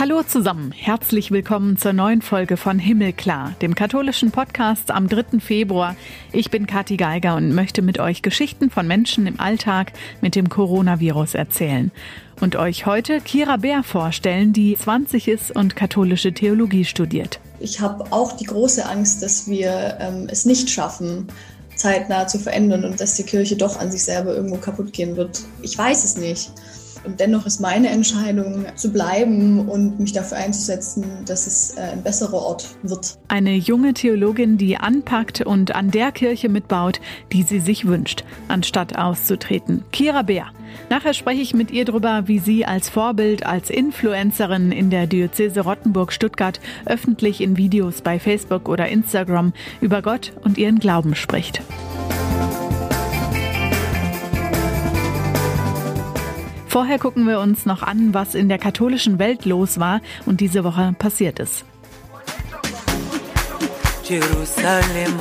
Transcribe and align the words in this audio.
Hallo 0.00 0.22
zusammen, 0.22 0.70
herzlich 0.70 1.32
willkommen 1.32 1.76
zur 1.76 1.92
neuen 1.92 2.22
Folge 2.22 2.56
von 2.56 2.78
Himmelklar, 2.78 3.56
dem 3.60 3.74
katholischen 3.74 4.30
Podcast 4.30 4.92
am 4.92 5.08
3. 5.08 5.40
Februar. 5.40 5.96
Ich 6.30 6.52
bin 6.52 6.68
Kathi 6.68 6.96
Geiger 6.96 7.34
und 7.34 7.52
möchte 7.52 7.82
mit 7.82 7.98
euch 7.98 8.22
Geschichten 8.22 8.70
von 8.70 8.86
Menschen 8.86 9.26
im 9.26 9.40
Alltag 9.40 9.92
mit 10.20 10.36
dem 10.36 10.50
Coronavirus 10.50 11.34
erzählen. 11.34 11.90
Und 12.40 12.54
euch 12.54 12.86
heute 12.86 13.20
Kira 13.20 13.56
Bär 13.56 13.82
vorstellen, 13.82 14.52
die 14.52 14.76
20 14.76 15.26
ist 15.26 15.50
und 15.50 15.74
katholische 15.74 16.32
Theologie 16.32 16.84
studiert. 16.84 17.40
Ich 17.58 17.80
habe 17.80 18.12
auch 18.12 18.30
die 18.36 18.46
große 18.46 18.88
Angst, 18.88 19.20
dass 19.24 19.48
wir 19.48 19.98
ähm, 19.98 20.28
es 20.30 20.44
nicht 20.44 20.70
schaffen, 20.70 21.26
zeitnah 21.74 22.28
zu 22.28 22.38
verändern 22.38 22.84
und 22.84 23.00
dass 23.00 23.16
die 23.16 23.24
Kirche 23.24 23.56
doch 23.56 23.80
an 23.80 23.90
sich 23.90 24.04
selber 24.04 24.32
irgendwo 24.32 24.58
kaputt 24.58 24.92
gehen 24.92 25.16
wird. 25.16 25.40
Ich 25.60 25.76
weiß 25.76 26.04
es 26.04 26.16
nicht. 26.16 26.52
Und 27.04 27.20
dennoch 27.20 27.46
ist 27.46 27.60
meine 27.60 27.88
Entscheidung 27.88 28.66
zu 28.74 28.92
bleiben 28.92 29.68
und 29.68 29.98
mich 30.00 30.12
dafür 30.12 30.38
einzusetzen, 30.38 31.04
dass 31.26 31.46
es 31.46 31.76
äh, 31.76 31.80
ein 31.92 32.02
besserer 32.02 32.34
Ort 32.34 32.66
wird. 32.82 33.18
Eine 33.28 33.54
junge 33.54 33.94
Theologin, 33.94 34.58
die 34.58 34.76
anpackt 34.76 35.40
und 35.40 35.74
an 35.74 35.90
der 35.90 36.12
Kirche 36.12 36.48
mitbaut, 36.48 37.00
die 37.32 37.42
sie 37.42 37.60
sich 37.60 37.86
wünscht, 37.86 38.24
anstatt 38.48 38.96
auszutreten. 38.96 39.84
Kira 39.92 40.22
Bär. 40.22 40.46
Nachher 40.90 41.14
spreche 41.14 41.40
ich 41.40 41.54
mit 41.54 41.70
ihr 41.70 41.84
darüber, 41.84 42.28
wie 42.28 42.38
sie 42.38 42.64
als 42.64 42.88
Vorbild, 42.88 43.46
als 43.46 43.70
Influencerin 43.70 44.72
in 44.72 44.90
der 44.90 45.06
Diözese 45.06 45.60
Rottenburg-Stuttgart 45.60 46.60
öffentlich 46.86 47.40
in 47.40 47.56
Videos 47.56 48.02
bei 48.02 48.18
Facebook 48.18 48.68
oder 48.68 48.88
Instagram 48.88 49.52
über 49.80 50.02
Gott 50.02 50.32
und 50.44 50.58
ihren 50.58 50.78
Glauben 50.78 51.14
spricht. 51.14 51.62
Vorher 56.78 57.00
gucken 57.00 57.26
wir 57.26 57.40
uns 57.40 57.66
noch 57.66 57.82
an, 57.82 58.14
was 58.14 58.36
in 58.36 58.48
der 58.48 58.58
katholischen 58.58 59.18
Welt 59.18 59.44
los 59.44 59.80
war 59.80 60.00
und 60.26 60.40
diese 60.40 60.62
Woche 60.62 60.94
passiert 60.96 61.40
ist. 61.40 61.64
Jerusalem. 64.04 65.18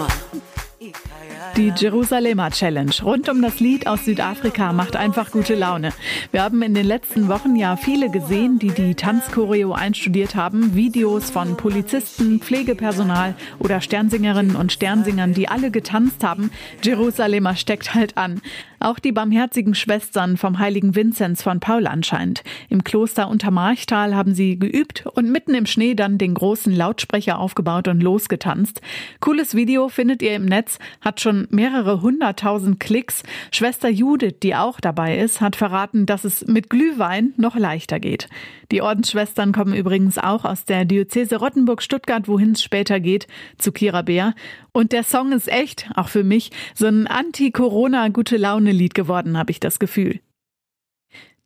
Die 1.58 1.74
Jerusalemer 1.76 2.52
Challenge 2.52 2.92
rund 3.02 3.30
um 3.30 3.42
das 3.42 3.60
Lied 3.60 3.88
aus 3.88 4.06
Südafrika 4.06 4.74
macht 4.74 4.96
einfach 4.96 5.32
gute 5.32 5.56
Laune. 5.56 5.92
Wir 6.32 6.44
haben 6.44 6.62
in 6.62 6.76
den 6.76 6.86
letzten 6.86 7.30
Wochen 7.30 7.56
ja 7.56 7.78
viele 7.78 8.12
gesehen, 8.12 8.60
die 8.60 8.70
die 8.70 8.94
Tanzchoreo 8.94 9.74
einstudiert 9.74 10.36
haben. 10.36 10.76
Videos 10.76 11.32
von 11.32 11.58
Polizisten, 11.58 12.42
Pflegepersonal 12.42 13.34
oder 13.58 13.82
Sternsingerinnen 13.82 14.56
und 14.56 14.72
Sternsingern, 14.72 15.34
die 15.34 15.50
alle 15.50 15.72
getanzt 15.72 16.24
haben. 16.24 16.52
Jerusalemer 16.84 17.56
steckt 17.56 17.96
halt 17.96 18.18
an. 18.18 18.40
Auch 18.80 19.00
die 19.00 19.12
barmherzigen 19.12 19.74
Schwestern 19.74 20.38
vom 20.38 20.60
heiligen 20.60 20.94
Vinzenz 20.94 21.42
von 21.42 21.60
Paul 21.60 21.88
anscheinend. 21.88 22.44
Im 22.70 22.84
Kloster 22.84 23.28
Untermarchtal 23.28 24.16
haben 24.16 24.36
sie 24.36 24.60
geübt 24.60 25.08
und 25.08 25.32
mitten 25.32 25.56
im 25.56 25.66
Schnee 25.66 25.96
dann 25.96 26.20
den 26.20 26.36
großen 26.36 26.72
Lautsprecher 26.72 27.40
aufgebaut 27.40 27.88
und 27.88 28.04
losgetanzt. 28.04 28.82
Cooles 29.20 29.56
Video 29.56 29.90
findet 29.90 30.22
ihr 30.22 30.36
im 30.36 30.46
Netz, 30.46 30.78
hat 31.02 31.22
schon 31.22 31.47
mehrere 31.52 32.02
hunderttausend 32.02 32.80
Klicks. 32.80 33.24
Schwester 33.52 33.90
Judith, 33.90 34.36
die 34.44 34.56
auch 34.56 34.80
dabei 34.80 35.18
ist, 35.18 35.42
hat 35.42 35.56
verraten, 35.56 36.06
dass 36.06 36.24
es 36.24 36.46
mit 36.48 36.70
Glühwein 36.70 37.34
noch 37.38 37.56
leichter 37.56 38.00
geht. 38.00 38.30
Die 38.72 38.82
Ordensschwestern 38.82 39.54
kommen 39.54 39.74
übrigens 39.74 40.18
auch 40.18 40.46
aus 40.46 40.66
der 40.66 40.86
Diözese 40.86 41.38
Rottenburg-Stuttgart, 41.38 42.28
wohin 42.28 42.52
es 42.52 42.64
später 42.64 43.00
geht, 43.00 43.28
zu 43.58 43.72
Kira 43.72 44.02
Bär. 44.02 44.34
Und 44.72 44.92
der 44.92 45.04
Song 45.04 45.32
ist 45.32 45.48
echt, 45.48 45.90
auch 45.96 46.10
für 46.10 46.24
mich, 46.24 46.52
so 46.76 46.86
ein 46.88 47.08
Anti-Corona-Gute-Laune-Lied 47.08 48.94
geworden, 48.94 49.38
habe 49.38 49.52
ich 49.52 49.60
das 49.60 49.80
Gefühl. 49.80 50.20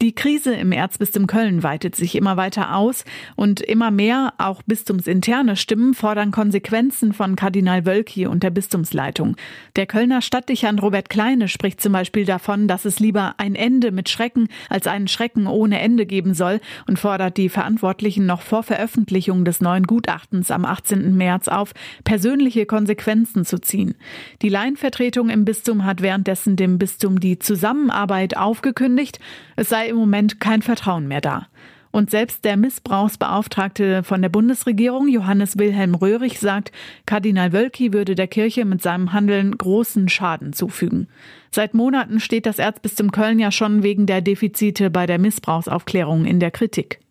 Die 0.02 0.16
Krise 0.16 0.56
im 0.56 0.72
Erzbistum 0.72 1.28
Köln 1.28 1.62
weitet 1.62 1.96
sich 1.96 2.16
immer 2.16 2.36
weiter 2.36 2.76
aus 2.76 3.06
und 3.36 3.62
immer 3.62 3.92
mehr, 3.92 4.34
auch 4.40 4.64
bistumsinterne 4.64 5.56
Stimmen 5.56 5.94
fordern 5.94 6.32
Konsequenzen 6.32 7.14
von 7.14 7.36
Kardinal 7.36 7.86
Wölki 7.86 8.26
und 8.26 8.42
der 8.42 8.50
Bistumsleitung. 8.50 9.36
Der 9.76 9.86
Kölner 9.86 10.24
Stadtdechant 10.24 10.82
Robert 10.82 11.12
Kleine 11.12 11.48
spricht 11.48 11.80
zum 11.82 11.94
Beispiel 11.94 12.26
davon, 12.26 12.68
dass 12.68 12.86
es 12.86 13.00
lieber 13.00 13.36
ein 13.38 13.54
Ende 13.54 13.92
mit 13.92 14.10
Schrecken 14.10 14.48
als 14.70 14.88
einen 14.88 15.08
Schrecken 15.08 15.46
ohne 15.46 15.80
Ende 15.80 16.08
geben 16.08 16.34
soll 16.34 16.62
und 16.88 16.98
fordert 16.98 17.38
die 17.38 17.50
Verantwortlichen 17.50 18.26
noch 18.26 18.42
vor 18.42 18.64
Veröffentlichung 18.64 19.46
des 19.46 19.62
neuen 19.62 19.86
Gutachtens 19.86 20.50
am 20.50 20.66
18. 20.66 21.16
März 21.16 21.48
auf, 21.48 21.74
persönliche 22.06 22.66
Konsequenzen 22.66 23.46
zu 23.46 23.62
ziehen. 23.62 23.94
Die 24.42 24.50
Laienvertretung 24.50 25.30
im 25.30 25.46
Bistum 25.46 25.86
hat 25.86 26.02
währenddessen 26.02 26.56
dem 26.56 26.80
Bistum 26.80 27.20
die 27.20 27.38
Zusammenarbeit 27.38 28.36
aufgekündigt. 28.36 29.20
Es 29.56 29.70
sei 29.70 29.91
im 29.92 29.98
Moment 29.98 30.40
kein 30.40 30.64
Vertrauen 30.64 31.08
mehr 31.08 31.22
da. 31.22 31.48
Und 31.92 32.10
selbst 32.10 32.46
der 32.46 32.56
Missbrauchsbeauftragte 32.56 34.04
von 34.04 34.22
der 34.22 34.30
Bundesregierung, 34.30 35.10
Johannes 35.10 35.58
Wilhelm 35.58 35.94
Röhrig, 35.94 36.40
sagt, 36.40 36.72
Kardinal 37.06 37.52
Wölki 37.52 37.92
würde 37.92 38.16
der 38.16 38.28
Kirche 38.28 38.64
mit 38.64 38.82
seinem 38.82 39.12
Handeln 39.12 39.58
großen 39.58 40.08
Schaden 40.08 40.54
zufügen. 40.54 41.10
Seit 41.52 41.74
Monaten 41.74 42.22
steht 42.22 42.46
das 42.46 42.60
Erzbistum 42.60 43.12
Köln 43.12 43.40
ja 43.40 43.52
schon 43.52 43.84
wegen 43.84 44.06
der 44.06 44.22
Defizite 44.22 44.90
bei 44.90 45.06
der 45.06 45.20
Missbrauchsaufklärung 45.20 46.24
in 46.26 46.40
der 46.40 46.52
Kritik. 46.52 47.02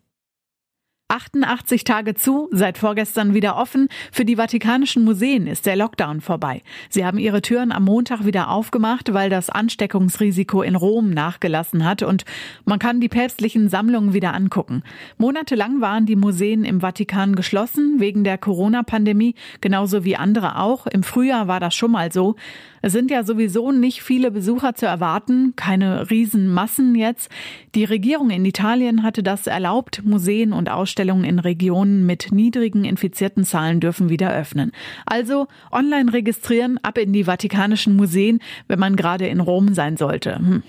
88 1.10 1.82
Tage 1.82 2.14
zu, 2.14 2.48
seit 2.52 2.78
vorgestern 2.78 3.34
wieder 3.34 3.56
offen. 3.56 3.88
Für 4.12 4.24
die 4.24 4.36
Vatikanischen 4.36 5.04
Museen 5.04 5.48
ist 5.48 5.66
der 5.66 5.74
Lockdown 5.74 6.20
vorbei. 6.20 6.62
Sie 6.88 7.04
haben 7.04 7.18
ihre 7.18 7.42
Türen 7.42 7.72
am 7.72 7.84
Montag 7.84 8.24
wieder 8.24 8.48
aufgemacht, 8.48 9.12
weil 9.12 9.28
das 9.28 9.50
Ansteckungsrisiko 9.50 10.62
in 10.62 10.76
Rom 10.76 11.10
nachgelassen 11.10 11.84
hat 11.84 12.04
und 12.04 12.24
man 12.64 12.78
kann 12.78 13.00
die 13.00 13.08
päpstlichen 13.08 13.68
Sammlungen 13.68 14.14
wieder 14.14 14.34
angucken. 14.34 14.84
Monatelang 15.18 15.80
waren 15.80 16.06
die 16.06 16.14
Museen 16.14 16.64
im 16.64 16.80
Vatikan 16.80 17.34
geschlossen 17.34 17.96
wegen 17.98 18.22
der 18.22 18.38
Corona-Pandemie, 18.38 19.34
genauso 19.60 20.04
wie 20.04 20.14
andere 20.14 20.58
auch. 20.58 20.86
Im 20.86 21.02
Frühjahr 21.02 21.48
war 21.48 21.58
das 21.58 21.74
schon 21.74 21.90
mal 21.90 22.12
so. 22.12 22.36
Es 22.82 22.92
sind 22.92 23.10
ja 23.10 23.24
sowieso 23.24 23.72
nicht 23.72 24.02
viele 24.02 24.30
Besucher 24.30 24.74
zu 24.74 24.86
erwarten, 24.86 25.54
keine 25.56 26.08
Riesenmassen 26.08 26.94
jetzt. 26.94 27.30
Die 27.74 27.84
Regierung 27.84 28.30
in 28.30 28.44
Italien 28.44 29.02
hatte 29.02 29.22
das 29.22 29.46
erlaubt, 29.46 30.02
Museen 30.04 30.52
und 30.52 30.70
Ausstellungen 30.70 30.99
in 31.24 31.38
Regionen 31.38 32.06
mit 32.06 32.32
niedrigen 32.32 32.84
infizierten 32.84 33.44
Zahlen 33.44 33.80
dürfen 33.80 34.08
wieder 34.08 34.32
öffnen. 34.34 34.72
Also 35.06 35.46
online 35.70 36.12
registrieren, 36.12 36.78
ab 36.82 36.98
in 36.98 37.12
die 37.12 37.24
Vatikanischen 37.24 37.96
Museen, 37.96 38.40
wenn 38.68 38.78
man 38.78 38.96
gerade 38.96 39.26
in 39.26 39.40
Rom 39.40 39.74
sein 39.74 39.96
sollte. 39.96 40.38
Hm. 40.38 40.62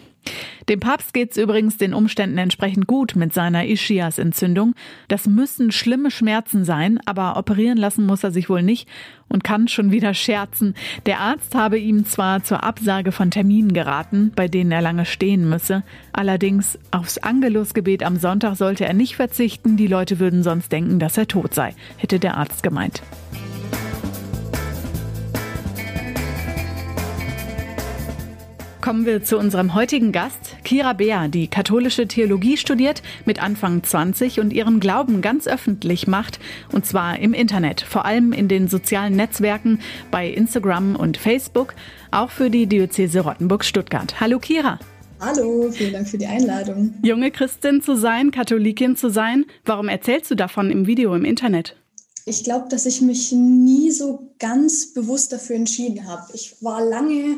Dem 0.70 0.80
Papst 0.80 1.14
geht's 1.14 1.38
übrigens 1.38 1.78
den 1.78 1.94
Umständen 1.94 2.38
entsprechend 2.38 2.88
gut 2.88 3.16
mit 3.16 3.34
seiner 3.34 3.66
Ischias-Entzündung. 3.66 4.76
Das 5.08 5.28
müssen 5.28 5.72
schlimme 5.72 6.12
Schmerzen 6.12 6.64
sein, 6.64 7.00
aber 7.06 7.38
operieren 7.38 7.78
lassen 7.78 8.06
muss 8.06 8.24
er 8.24 8.31
sich 8.31 8.50
wohl 8.50 8.62
nicht 8.62 8.88
und 9.28 9.44
kann 9.44 9.68
schon 9.68 9.92
wieder 9.92 10.14
scherzen. 10.14 10.76
Der 11.06 11.20
Arzt 11.20 11.56
habe 11.56 11.80
ihm 11.80 12.06
zwar 12.06 12.44
zur 12.44 12.64
Absage 12.64 13.12
von 13.12 13.31
Terminen 13.31 13.74
geraten, 13.74 14.31
bei 14.36 14.48
denen 14.48 14.72
er 14.72 14.81
lange 14.81 15.06
stehen 15.06 15.50
müsse, 15.50 15.84
allerdings 16.14 16.78
aufs 16.92 17.18
Angelusgebet 17.18 18.04
am 18.04 18.18
Sonntag 18.18 18.56
sollte 18.56 18.86
er 18.86 18.94
nicht 18.94 19.16
verzichten, 19.16 19.78
die 19.78 19.88
Leute 19.88 20.20
würden 20.20 20.44
sonst 20.44 20.72
denken, 20.72 21.00
dass 21.00 21.18
er 21.18 21.28
tot 21.28 21.54
sei, 21.54 21.74
hätte 21.98 22.20
der 22.20 22.38
Arzt 22.38 22.64
gemeint. 22.64 23.02
Kommen 28.91 29.06
wir 29.06 29.24
zu 29.24 29.38
unserem 29.38 29.74
heutigen 29.74 30.12
Gast, 30.12 30.57
Kira 30.66 30.91
Beer, 30.91 31.29
die 31.29 31.47
katholische 31.47 32.09
Theologie 32.09 32.57
studiert, 32.57 33.02
mit 33.24 33.41
Anfang 33.41 33.84
20 33.84 34.41
und 34.41 34.52
ihren 34.52 34.81
Glauben 34.81 35.22
ganz 35.22 35.47
öffentlich 35.47 36.07
macht, 36.07 36.41
und 36.74 36.85
zwar 36.85 37.18
im 37.18 37.34
Internet, 37.34 37.80
vor 37.80 38.03
allem 38.03 38.33
in 38.33 38.50
den 38.50 38.68
sozialen 38.68 39.16
Netzwerken, 39.16 39.80
bei 40.12 40.27
Instagram 40.27 40.98
und 40.98 41.16
Facebook, 41.16 41.74
auch 42.12 42.31
für 42.31 42.50
die 42.50 42.68
Diözese 42.68 43.21
Rottenburg-Stuttgart. 43.21 44.19
Hallo 44.19 44.39
Kira. 44.39 44.77
Hallo, 45.21 45.71
vielen 45.71 45.94
Dank 45.94 46.10
für 46.10 46.18
die 46.18 46.27
Einladung. 46.27 46.94
Junge 47.01 47.31
Christin 47.31 47.81
zu 47.81 47.95
sein, 47.95 48.31
Katholikin 48.31 48.98
zu 48.98 49.10
sein, 49.10 49.45
warum 49.63 49.88
erzählst 49.88 50.30
du 50.31 50.36
davon 50.36 50.69
im 50.69 50.86
Video 50.86 51.16
im 51.16 51.24
Internet? 51.24 51.77
Ich 52.25 52.44
glaube, 52.44 52.68
dass 52.68 52.86
ich 52.86 53.00
mich 53.00 53.31
nie 53.31 53.89
so 53.92 54.33
ganz 54.38 54.94
bewusst 54.94 55.31
dafür 55.31 55.56
entschieden 55.56 56.07
habe. 56.07 56.24
Ich 56.33 56.57
war 56.60 56.83
lange 56.83 57.38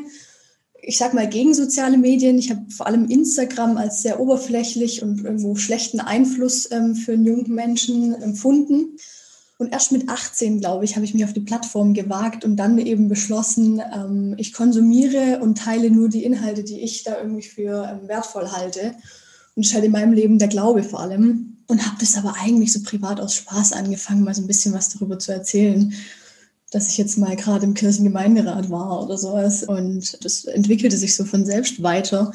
ich 0.86 0.98
sag 0.98 1.14
mal, 1.14 1.28
gegen 1.28 1.54
soziale 1.54 1.96
Medien. 1.96 2.38
Ich 2.38 2.50
habe 2.50 2.70
vor 2.70 2.86
allem 2.86 3.08
Instagram 3.08 3.76
als 3.76 4.02
sehr 4.02 4.20
oberflächlich 4.20 5.02
und 5.02 5.24
irgendwo 5.24 5.56
schlechten 5.56 6.00
Einfluss 6.00 6.70
ähm, 6.70 6.94
für 6.94 7.12
einen 7.12 7.24
jungen 7.24 7.54
Menschen 7.54 8.14
empfunden. 8.14 8.96
Und 9.56 9.72
erst 9.72 9.92
mit 9.92 10.08
18, 10.08 10.60
glaube 10.60 10.84
ich, 10.84 10.96
habe 10.96 11.04
ich 11.04 11.14
mich 11.14 11.24
auf 11.24 11.32
die 11.32 11.40
Plattform 11.40 11.94
gewagt 11.94 12.44
und 12.44 12.56
dann 12.56 12.78
eben 12.78 13.08
beschlossen, 13.08 13.80
ähm, 13.94 14.34
ich 14.36 14.52
konsumiere 14.52 15.38
und 15.40 15.58
teile 15.58 15.90
nur 15.90 16.08
die 16.08 16.24
Inhalte, 16.24 16.64
die 16.64 16.80
ich 16.80 17.04
da 17.04 17.18
irgendwie 17.18 17.42
für 17.42 17.88
ähm, 17.88 18.08
wertvoll 18.08 18.50
halte. 18.50 18.94
Und 19.54 19.64
es 19.64 19.72
halt 19.72 19.84
in 19.84 19.92
meinem 19.92 20.12
Leben 20.12 20.38
der 20.38 20.48
Glaube 20.48 20.82
vor 20.82 21.00
allem. 21.00 21.58
Und 21.66 21.86
habe 21.86 21.96
das 21.98 22.18
aber 22.18 22.34
eigentlich 22.42 22.72
so 22.72 22.82
privat 22.82 23.20
aus 23.20 23.34
Spaß 23.36 23.72
angefangen, 23.72 24.22
mal 24.22 24.34
so 24.34 24.42
ein 24.42 24.46
bisschen 24.46 24.74
was 24.74 24.90
darüber 24.90 25.18
zu 25.18 25.32
erzählen 25.32 25.94
dass 26.74 26.88
ich 26.88 26.98
jetzt 26.98 27.18
mal 27.18 27.36
gerade 27.36 27.64
im 27.64 27.74
Kirchengemeinderat 27.74 28.68
war 28.70 29.04
oder 29.04 29.16
sowas. 29.16 29.62
Und 29.62 30.24
das 30.24 30.44
entwickelte 30.44 30.96
sich 30.96 31.14
so 31.14 31.24
von 31.24 31.44
selbst 31.46 31.82
weiter. 31.82 32.32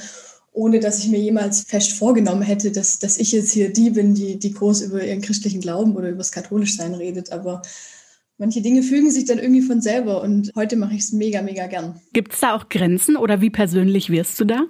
ohne 0.52 0.80
dass 0.80 1.00
ich 1.00 1.10
mir 1.10 1.20
jemals 1.20 1.62
fest 1.62 1.94
vorgenommen 1.94 2.42
hätte, 2.42 2.72
dass, 2.72 3.00
dass 3.00 3.18
ich 3.18 3.32
jetzt 3.32 3.52
hier 3.52 3.72
die 3.72 3.92
bin, 3.92 4.16
die, 4.16 4.40
die 4.40 4.52
groß 4.52 4.82
über 4.82 5.04
ihren 5.04 5.22
christlichen 5.22 5.62
Glauben 5.62 5.96
oder 5.96 6.10
über 6.10 6.18
das 6.18 6.32
Katholischsein 6.32 6.96
redet. 6.96 7.32
Aber 7.32 7.62
manche 8.38 8.62
Dinge 8.62 8.82
fügen 8.84 9.12
sich 9.12 9.26
dann 9.26 9.38
irgendwie 9.38 9.62
von 9.62 9.80
selber 9.80 10.22
und 10.22 10.52
heute 10.56 10.76
mache 10.76 10.96
ich 10.96 11.02
es 11.02 11.12
mega, 11.12 11.42
mega 11.42 11.68
gern. 11.68 12.02
Gibt 12.14 12.34
es 12.34 12.40
da 12.40 12.56
auch 12.56 12.68
Grenzen 12.68 13.16
oder 13.16 13.42
wie 13.42 13.52
persönlich 13.52 14.10
wirst 14.10 14.40
du 14.40 14.46
da? 14.46 14.66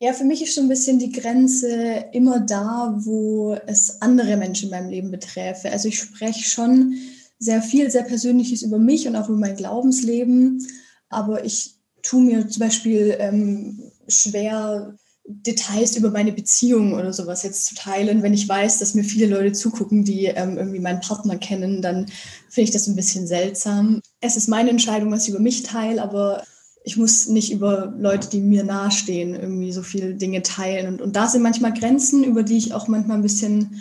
Ja, 0.00 0.12
für 0.12 0.24
mich 0.24 0.42
ist 0.42 0.54
schon 0.54 0.64
ein 0.64 0.70
bisschen 0.70 0.98
die 0.98 1.12
Grenze 1.12 2.06
immer 2.12 2.40
da, 2.40 2.94
wo 2.98 3.56
es 3.66 4.00
andere 4.00 4.36
Menschen 4.36 4.66
in 4.66 4.70
meinem 4.70 4.90
Leben 4.90 5.10
beträfe. 5.10 5.70
Also 5.70 5.88
ich 5.88 5.98
spreche 5.98 6.48
schon 6.48 6.94
sehr 7.38 7.62
viel, 7.62 7.90
sehr 7.90 8.02
Persönliches 8.02 8.62
über 8.62 8.78
mich 8.78 9.06
und 9.06 9.16
auch 9.16 9.28
über 9.28 9.38
mein 9.38 9.56
Glaubensleben, 9.56 10.66
aber 11.08 11.44
ich 11.44 11.76
tue 12.02 12.22
mir 12.22 12.48
zum 12.48 12.60
Beispiel 12.60 13.16
ähm, 13.18 13.82
schwer, 14.08 14.94
Details 15.30 15.94
über 15.96 16.10
meine 16.10 16.32
Beziehung 16.32 16.94
oder 16.94 17.12
sowas 17.12 17.42
jetzt 17.42 17.66
zu 17.66 17.74
teilen. 17.74 18.22
Wenn 18.22 18.32
ich 18.32 18.48
weiß, 18.48 18.78
dass 18.78 18.94
mir 18.94 19.04
viele 19.04 19.26
Leute 19.26 19.52
zugucken, 19.52 20.02
die 20.02 20.24
ähm, 20.24 20.56
irgendwie 20.56 20.80
meinen 20.80 21.00
Partner 21.00 21.36
kennen, 21.36 21.82
dann 21.82 22.06
finde 22.48 22.68
ich 22.68 22.70
das 22.70 22.86
ein 22.86 22.96
bisschen 22.96 23.26
seltsam. 23.26 24.00
Es 24.22 24.38
ist 24.38 24.48
meine 24.48 24.70
Entscheidung, 24.70 25.12
was 25.12 25.24
ich 25.24 25.30
über 25.30 25.40
mich 25.40 25.64
teile, 25.64 26.02
aber 26.02 26.44
ich 26.82 26.96
muss 26.96 27.28
nicht 27.28 27.52
über 27.52 27.92
Leute, 27.98 28.30
die 28.30 28.40
mir 28.40 28.64
nahestehen, 28.64 29.34
irgendwie 29.34 29.72
so 29.72 29.82
viele 29.82 30.14
Dinge 30.14 30.42
teilen. 30.42 30.86
Und, 30.94 31.02
und 31.02 31.14
da 31.14 31.28
sind 31.28 31.42
manchmal 31.42 31.74
Grenzen, 31.74 32.24
über 32.24 32.42
die 32.42 32.56
ich 32.56 32.72
auch 32.72 32.88
manchmal 32.88 33.18
ein 33.18 33.22
bisschen 33.22 33.78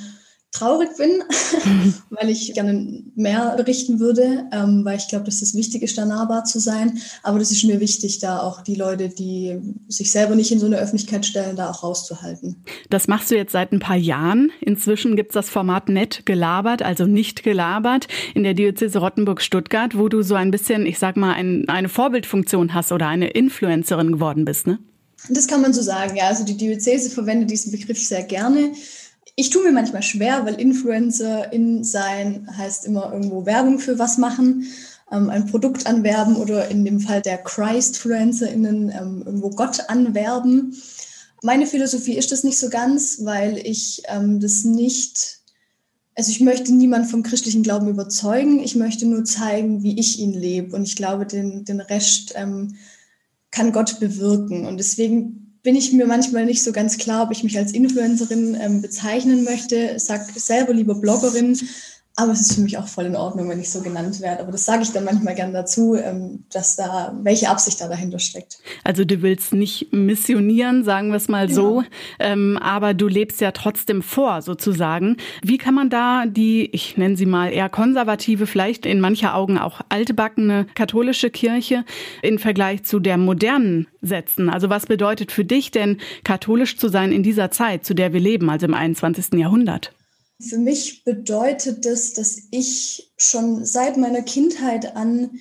traurig 0.57 0.89
bin, 0.97 1.23
weil 2.09 2.29
ich 2.29 2.53
gerne 2.53 3.03
mehr 3.15 3.55
berichten 3.55 3.99
würde, 3.99 4.45
ähm, 4.51 4.83
weil 4.83 4.97
ich 4.97 5.07
glaube, 5.07 5.25
dass 5.25 5.41
es 5.41 5.55
wichtig 5.55 5.83
ist, 5.83 5.97
da 5.97 6.05
nahbar 6.05 6.43
zu 6.45 6.59
sein. 6.59 6.99
Aber 7.23 7.39
das 7.39 7.51
ist 7.51 7.63
mir 7.63 7.79
wichtig, 7.79 8.19
da 8.19 8.39
auch 8.39 8.61
die 8.61 8.75
Leute, 8.75 9.09
die 9.09 9.59
sich 9.87 10.11
selber 10.11 10.35
nicht 10.35 10.51
in 10.51 10.59
so 10.59 10.65
eine 10.65 10.77
Öffentlichkeit 10.77 11.25
stellen, 11.25 11.55
da 11.55 11.69
auch 11.69 11.83
rauszuhalten. 11.83 12.57
Das 12.89 13.07
machst 13.07 13.31
du 13.31 13.35
jetzt 13.35 13.51
seit 13.51 13.71
ein 13.71 13.79
paar 13.79 13.95
Jahren. 13.95 14.51
Inzwischen 14.61 15.15
gibt 15.15 15.31
es 15.31 15.33
das 15.35 15.49
Format 15.49 15.89
Nett 15.89 16.25
gelabert, 16.25 16.81
also 16.81 17.05
nicht 17.05 17.43
gelabert, 17.43 18.07
in 18.33 18.43
der 18.43 18.53
Diözese 18.53 18.99
Rottenburg-Stuttgart, 18.99 19.97
wo 19.97 20.09
du 20.09 20.21
so 20.21 20.35
ein 20.35 20.51
bisschen, 20.51 20.85
ich 20.85 20.99
sag 20.99 21.17
mal, 21.17 21.33
ein, 21.33 21.67
eine 21.69 21.89
Vorbildfunktion 21.89 22.73
hast 22.73 22.91
oder 22.91 23.07
eine 23.07 23.29
Influencerin 23.29 24.11
geworden 24.11 24.45
bist, 24.45 24.67
ne? 24.67 24.79
Das 25.29 25.47
kann 25.47 25.61
man 25.61 25.73
so 25.73 25.81
sagen, 25.81 26.15
ja. 26.15 26.27
Also 26.27 26.45
die 26.45 26.57
Diözese 26.57 27.09
verwendet 27.09 27.49
diesen 27.49 27.71
Begriff 27.71 27.99
sehr 27.99 28.23
gerne. 28.23 28.71
Ich 29.39 29.51
tue 29.51 29.63
mir 29.63 29.71
manchmal 29.71 30.01
schwer, 30.01 30.47
weil 30.47 30.59
Influencer 30.59 31.53
in 31.53 31.83
sein 31.83 32.49
heißt 32.57 32.85
immer 32.85 33.13
irgendwo 33.13 33.45
Werbung 33.45 33.77
für 33.77 33.99
was 33.99 34.17
machen, 34.17 34.65
ähm, 35.11 35.29
ein 35.29 35.45
Produkt 35.45 35.85
anwerben 35.85 36.37
oder 36.37 36.69
in 36.69 36.83
dem 36.83 36.99
Fall 36.99 37.21
der 37.21 37.37
Christfluencerinnen 37.37 38.89
ähm, 38.89 39.21
irgendwo 39.23 39.51
Gott 39.51 39.91
anwerben. 39.91 40.75
Meine 41.43 41.67
Philosophie 41.67 42.17
ist 42.17 42.31
das 42.31 42.43
nicht 42.43 42.57
so 42.57 42.69
ganz, 42.69 43.25
weil 43.25 43.59
ich 43.59 44.01
ähm, 44.07 44.39
das 44.39 44.63
nicht, 44.63 45.41
also 46.15 46.31
ich 46.31 46.41
möchte 46.41 46.73
niemand 46.73 47.05
vom 47.05 47.21
christlichen 47.21 47.61
Glauben 47.61 47.89
überzeugen, 47.89 48.59
ich 48.59 48.75
möchte 48.75 49.05
nur 49.05 49.23
zeigen, 49.23 49.83
wie 49.83 49.99
ich 49.99 50.17
ihn 50.17 50.33
lebe. 50.33 50.75
Und 50.75 50.81
ich 50.81 50.95
glaube, 50.95 51.27
den, 51.27 51.63
den 51.63 51.79
Rest 51.79 52.33
ähm, 52.35 52.75
kann 53.51 53.71
Gott 53.71 53.99
bewirken. 53.99 54.65
Und 54.65 54.77
deswegen 54.77 55.46
bin 55.67 55.75
ich 55.75 55.91
mir 55.91 56.07
manchmal 56.07 56.45
nicht 56.45 56.63
so 56.63 56.71
ganz 56.71 56.97
klar, 56.97 57.23
ob 57.23 57.31
ich 57.31 57.43
mich 57.43 57.57
als 57.57 57.73
Influencerin 57.73 58.55
ähm, 58.57 58.81
bezeichnen 58.81 59.43
möchte. 59.43 59.99
Sag 59.99 60.25
selber 60.33 60.73
lieber 60.73 60.95
Bloggerin, 60.95 61.59
aber 62.19 62.31
es 62.31 62.41
ist 62.41 62.55
für 62.55 62.61
mich 62.61 62.79
auch 62.79 62.87
voll 62.87 63.05
in 63.05 63.15
Ordnung, 63.15 63.47
wenn 63.47 63.59
ich 63.59 63.71
so 63.71 63.79
genannt 63.81 64.19
werde. 64.21 64.41
Aber 64.41 64.51
das 64.51 64.65
sage 64.65 64.81
ich 64.81 64.91
dann 64.91 65.05
manchmal 65.05 65.35
gern 65.35 65.53
dazu, 65.53 65.95
ähm, 65.95 66.45
dass 66.51 66.75
da, 66.75 67.15
welche 67.21 67.47
Absicht 67.47 67.79
da 67.79 67.87
dahinter 67.87 68.17
steckt. 68.17 68.57
Also 68.83 69.05
du 69.05 69.21
willst 69.21 69.53
nicht 69.53 69.93
missionieren, 69.93 70.83
sagen 70.83 71.09
wir 71.09 71.17
es 71.17 71.27
mal 71.27 71.47
genau. 71.47 71.61
so, 71.61 71.83
ähm, 72.17 72.57
aber 72.57 72.95
du 72.95 73.07
lebst 73.07 73.39
ja 73.39 73.51
trotzdem 73.51 74.01
vor, 74.01 74.41
sozusagen. 74.41 75.17
Wie 75.43 75.59
kann 75.59 75.75
man 75.75 75.91
da 75.91 76.25
die, 76.25 76.67
ich 76.71 76.97
nenne 76.97 77.15
sie 77.15 77.27
mal 77.27 77.53
eher 77.53 77.69
konservative, 77.69 78.47
vielleicht 78.47 78.87
in 78.87 78.99
mancher 78.99 79.35
Augen 79.35 79.59
auch 79.59 79.81
altbackene 79.89 80.65
katholische 80.73 81.29
Kirche 81.29 81.85
in 82.23 82.39
Vergleich 82.39 82.83
zu 82.83 82.99
der 82.99 83.17
modernen 83.17 83.85
setzen? 84.01 84.49
Also 84.49 84.71
was 84.71 84.87
bedeutet 84.87 85.31
für 85.31 85.45
dich 85.45 85.69
denn 85.69 85.97
katholisch 86.23 86.79
zu 86.79 86.89
sein 86.89 87.11
in 87.11 87.21
dieser 87.21 87.51
Zeit, 87.51 87.85
zu 87.85 87.93
der 87.93 88.11
wir 88.11 88.19
leben, 88.19 88.49
also 88.49 88.65
im 88.65 88.73
21. 88.73 89.33
Jahrhundert? 89.33 89.91
Für 90.39 90.57
mich 90.57 91.03
bedeutet 91.03 91.85
das, 91.85 92.13
dass 92.13 92.37
ich 92.51 93.11
schon 93.17 93.65
seit 93.65 93.97
meiner 93.97 94.21
Kindheit 94.21 94.95
an 94.95 95.31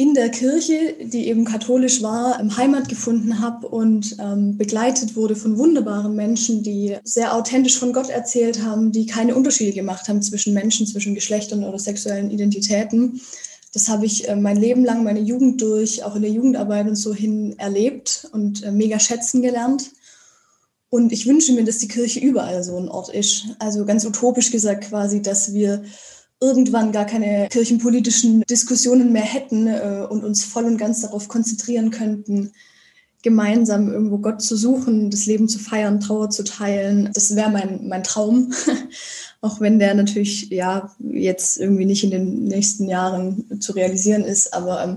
in 0.00 0.14
der 0.14 0.28
Kirche, 0.28 0.94
die 1.00 1.26
eben 1.26 1.44
katholisch 1.44 2.02
war, 2.02 2.38
Heimat 2.56 2.88
gefunden 2.88 3.40
habe 3.40 3.66
und 3.66 4.16
ähm, 4.20 4.56
begleitet 4.56 5.16
wurde 5.16 5.34
von 5.34 5.58
wunderbaren 5.58 6.14
Menschen, 6.14 6.62
die 6.62 6.96
sehr 7.02 7.34
authentisch 7.34 7.78
von 7.78 7.92
Gott 7.92 8.08
erzählt 8.08 8.62
haben, 8.62 8.92
die 8.92 9.06
keine 9.06 9.34
Unterschiede 9.34 9.72
gemacht 9.72 10.06
haben 10.06 10.22
zwischen 10.22 10.54
Menschen, 10.54 10.86
zwischen 10.86 11.16
Geschlechtern 11.16 11.64
oder 11.64 11.80
sexuellen 11.80 12.30
Identitäten. 12.30 13.20
Das 13.72 13.88
habe 13.88 14.06
ich 14.06 14.28
äh, 14.28 14.36
mein 14.36 14.56
Leben 14.56 14.84
lang, 14.84 15.02
meine 15.02 15.20
Jugend 15.20 15.60
durch, 15.60 16.04
auch 16.04 16.14
in 16.14 16.22
der 16.22 16.30
Jugendarbeit 16.30 16.86
und 16.86 16.96
so 16.96 17.12
hin 17.12 17.58
erlebt 17.58 18.28
und 18.32 18.62
äh, 18.62 18.70
mega 18.70 19.00
schätzen 19.00 19.42
gelernt. 19.42 19.90
Und 20.90 21.12
ich 21.12 21.26
wünsche 21.26 21.52
mir, 21.52 21.64
dass 21.64 21.78
die 21.78 21.88
Kirche 21.88 22.20
überall 22.20 22.62
so 22.62 22.76
ein 22.78 22.88
Ort 22.88 23.10
ist. 23.10 23.46
Also 23.58 23.84
ganz 23.84 24.04
utopisch 24.04 24.50
gesagt 24.50 24.88
quasi, 24.88 25.20
dass 25.20 25.52
wir 25.52 25.84
irgendwann 26.40 26.92
gar 26.92 27.04
keine 27.04 27.48
kirchenpolitischen 27.48 28.42
Diskussionen 28.42 29.12
mehr 29.12 29.22
hätten 29.22 29.66
äh, 29.66 30.06
und 30.08 30.24
uns 30.24 30.44
voll 30.44 30.64
und 30.64 30.78
ganz 30.78 31.02
darauf 31.02 31.28
konzentrieren 31.28 31.90
könnten, 31.90 32.52
gemeinsam 33.22 33.92
irgendwo 33.92 34.18
Gott 34.18 34.42
zu 34.42 34.56
suchen, 34.56 35.10
das 35.10 35.26
Leben 35.26 35.48
zu 35.48 35.58
feiern, 35.58 36.00
Trauer 36.00 36.30
zu 36.30 36.44
teilen. 36.44 37.10
Das 37.12 37.34
wäre 37.34 37.50
mein, 37.50 37.88
mein 37.88 38.04
Traum. 38.04 38.52
Auch 39.40 39.60
wenn 39.60 39.78
der 39.78 39.94
natürlich 39.94 40.50
ja 40.50 40.94
jetzt 40.98 41.58
irgendwie 41.58 41.84
nicht 41.84 42.04
in 42.04 42.10
den 42.10 42.44
nächsten 42.44 42.88
Jahren 42.88 43.60
zu 43.60 43.72
realisieren 43.72 44.24
ist. 44.24 44.54
Aber 44.54 44.82
ähm, 44.82 44.96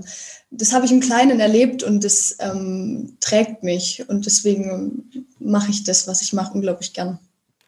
das 0.50 0.72
habe 0.72 0.84
ich 0.84 0.92
im 0.92 1.00
Kleinen 1.00 1.40
erlebt 1.40 1.82
und 1.82 2.04
das 2.04 2.36
ähm, 2.38 3.16
trägt 3.20 3.62
mich. 3.64 4.04
Und 4.08 4.26
deswegen 4.26 5.10
mache 5.38 5.70
ich 5.70 5.84
das, 5.84 6.06
was 6.06 6.22
ich 6.22 6.32
mache, 6.32 6.54
unglaublich 6.54 6.92
gern. 6.92 7.18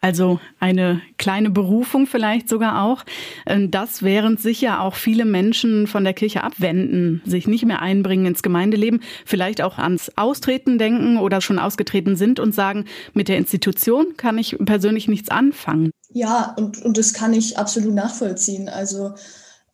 Also 0.05 0.39
eine 0.59 1.01
kleine 1.17 1.49
Berufung 1.49 2.05
vielleicht 2.05 2.47
sogar 2.47 2.83
auch. 2.83 3.03
Ähm, 3.47 3.71
das 3.71 4.03
während 4.03 4.39
sich 4.39 4.61
ja 4.61 4.79
auch 4.79 4.93
viele 4.93 5.25
Menschen 5.25 5.87
von 5.87 6.03
der 6.03 6.13
Kirche 6.13 6.43
abwenden, 6.43 7.23
sich 7.25 7.47
nicht 7.47 7.65
mehr 7.65 7.81
einbringen 7.81 8.27
ins 8.27 8.43
Gemeindeleben, 8.43 9.01
vielleicht 9.25 9.63
auch 9.63 9.79
ans 9.79 10.11
Austreten 10.15 10.77
denken 10.77 11.17
oder 11.17 11.41
schon 11.41 11.57
ausgetreten 11.57 12.17
sind 12.17 12.39
und 12.39 12.53
sagen, 12.53 12.85
mit 13.15 13.29
der 13.29 13.37
Institution 13.37 14.15
kann 14.15 14.37
ich 14.37 14.55
persönlich 14.63 15.07
nichts 15.07 15.29
anfangen. 15.29 15.89
Ja, 16.13 16.53
und, 16.55 16.83
und 16.83 16.99
das 16.99 17.13
kann 17.13 17.33
ich 17.33 17.57
absolut 17.57 17.95
nachvollziehen. 17.95 18.69
Also 18.69 19.15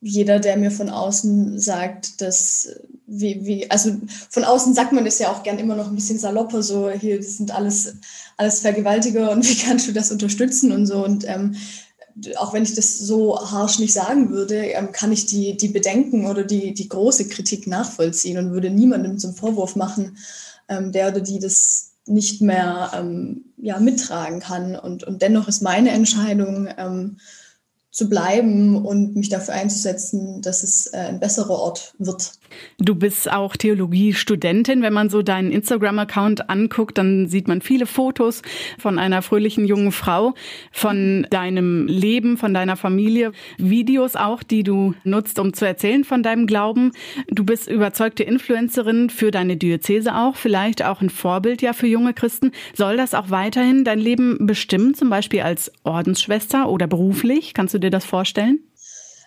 jeder, 0.02 0.40
der 0.40 0.58
mir 0.58 0.72
von 0.72 0.90
außen 0.90 1.60
sagt, 1.60 2.22
dass 2.22 2.70
wie, 3.06 3.46
wie, 3.46 3.70
also 3.70 3.96
von 4.30 4.44
außen 4.44 4.74
sagt 4.74 4.94
man 4.94 5.06
das 5.06 5.20
ja 5.20 5.32
auch 5.32 5.44
gern 5.44 5.60
immer 5.60 5.76
noch 5.76 5.88
ein 5.88 5.96
bisschen 5.96 6.18
salopper, 6.18 6.64
so 6.64 6.90
hier 6.90 7.22
sind 7.22 7.52
alles, 7.52 7.96
alles 8.36 8.62
Vergewaltiger 8.62 9.32
und 9.32 9.46
wie 9.48 9.56
kannst 9.56 9.88
du 9.88 9.92
das 9.92 10.12
unterstützen 10.12 10.72
und 10.72 10.88
so. 10.88 11.06
Und 11.06 11.28
ähm, 11.28 11.56
auch 12.38 12.52
wenn 12.54 12.64
ich 12.64 12.74
das 12.74 12.98
so 12.98 13.38
harsch 13.40 13.80
nicht 13.80 13.94
sagen 13.94 14.32
würde, 14.32 14.56
ähm, 14.56 14.92
kann 14.92 15.12
ich 15.12 15.28
die, 15.28 15.56
die 15.56 15.70
Bedenken 15.70 16.26
oder 16.26 16.44
die, 16.44 16.74
die 16.74 16.90
große 16.90 17.28
Kritik 17.28 17.68
nachvollziehen 17.68 18.40
und 18.40 18.52
würde 18.52 18.72
niemandem 18.72 19.20
zum 19.20 19.36
Vorwurf 19.36 19.76
machen, 19.76 20.18
ähm, 20.68 20.92
der 20.92 21.10
oder 21.10 21.22
die 21.22 21.40
das 21.40 21.92
nicht 22.08 22.42
mehr 22.42 22.92
ähm, 22.96 23.46
ja, 23.58 23.80
mittragen 23.80 24.40
kann. 24.40 24.76
Und, 24.76 25.04
und 25.04 25.22
dennoch 25.22 25.48
ist 25.48 25.62
meine 25.62 25.92
Entscheidung, 25.92 26.68
ähm, 26.78 27.18
zu 27.92 28.08
bleiben 28.08 28.86
und 28.86 29.16
mich 29.18 29.28
dafür 29.28 29.54
einzusetzen, 29.54 30.42
dass 30.42 30.64
es 30.64 30.88
äh, 30.88 30.98
ein 30.98 31.20
besserer 31.20 31.60
Ort 31.60 31.94
wird. 32.00 32.32
Du 32.80 32.96
bist 32.96 33.32
auch 33.32 33.56
Theologiestudentin. 33.56 34.82
Wenn 34.82 34.94
man 34.94 35.10
so 35.10 35.22
deinen 35.22 35.52
Instagram-Account 35.52 36.50
anguckt, 36.50 36.98
dann 36.98 37.28
sieht 37.28 37.48
man 37.48 37.62
viele 37.62 37.86
Fotos 37.86 38.42
von 38.80 38.98
einer 38.98 39.22
fröhlichen 39.22 39.66
jungen 39.66 39.92
Frau, 39.92 40.34
von 40.72 41.28
deinem 41.30 41.88
Leben, 41.88 42.38
von 42.38 42.54
deiner 42.54 42.78
Familie, 42.78 43.34
Videos 43.58 44.16
auch, 44.16 44.44
die 44.44 44.64
du 44.64 44.94
nutzt, 45.04 45.38
um 45.40 45.54
zu 45.54 45.66
erzählen 45.66 46.04
von 46.04 46.24
deinem 46.24 46.48
Glauben. 46.48 46.92
Du 47.28 47.44
bist 47.44 47.70
überzeugte 47.70 48.24
Influencerin 48.24 49.10
für 49.10 49.32
deine 49.32 49.58
Diözese 49.58 50.16
auch, 50.16 50.36
vielleicht 50.36 50.84
auch 50.84 51.02
ein 51.02 51.10
Vorbild 51.10 51.62
ja 51.62 51.74
für 51.74 51.88
junge 51.88 52.14
Christen. 52.14 52.52
Soll 52.74 52.98
das 52.98 53.14
auch 53.14 53.30
weiterhin 53.30 53.84
dein 53.84 54.00
Leben 54.00 54.46
bestimmen, 54.48 54.94
zum 54.94 55.10
Beispiel 55.10 55.42
als 55.42 55.72
Ordensschwester 55.84 56.70
oder 56.70 56.88
beruflich? 56.88 57.54
Kannst 57.54 57.74
du 57.74 57.80
dir 57.82 57.90
das 57.90 58.06
vorstellen? 58.06 58.60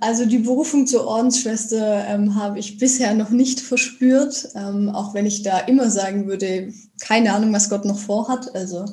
Also 0.01 0.27
die 0.27 0.39
Berufung 0.39 0.87
zur 0.87 1.07
Ordensschwester 1.07 2.07
ähm, 2.09 2.35
habe 2.35 2.59
ich 2.59 2.79
bisher 2.79 3.15
noch 3.15 3.31
nicht 3.31 3.61
verspürt, 3.61 4.49
ähm, 4.55 4.91
auch 4.91 5.15
wenn 5.15 5.27
ich 5.27 5.43
da 5.43 5.61
immer 5.61 5.89
sagen 5.89 6.27
würde, 6.27 6.73
keine 7.01 7.33
Ahnung, 7.33 7.53
was 7.53 7.71
Gott 7.71 7.85
noch 7.85 7.99
vorhat. 7.99 8.55
Also 8.55 8.85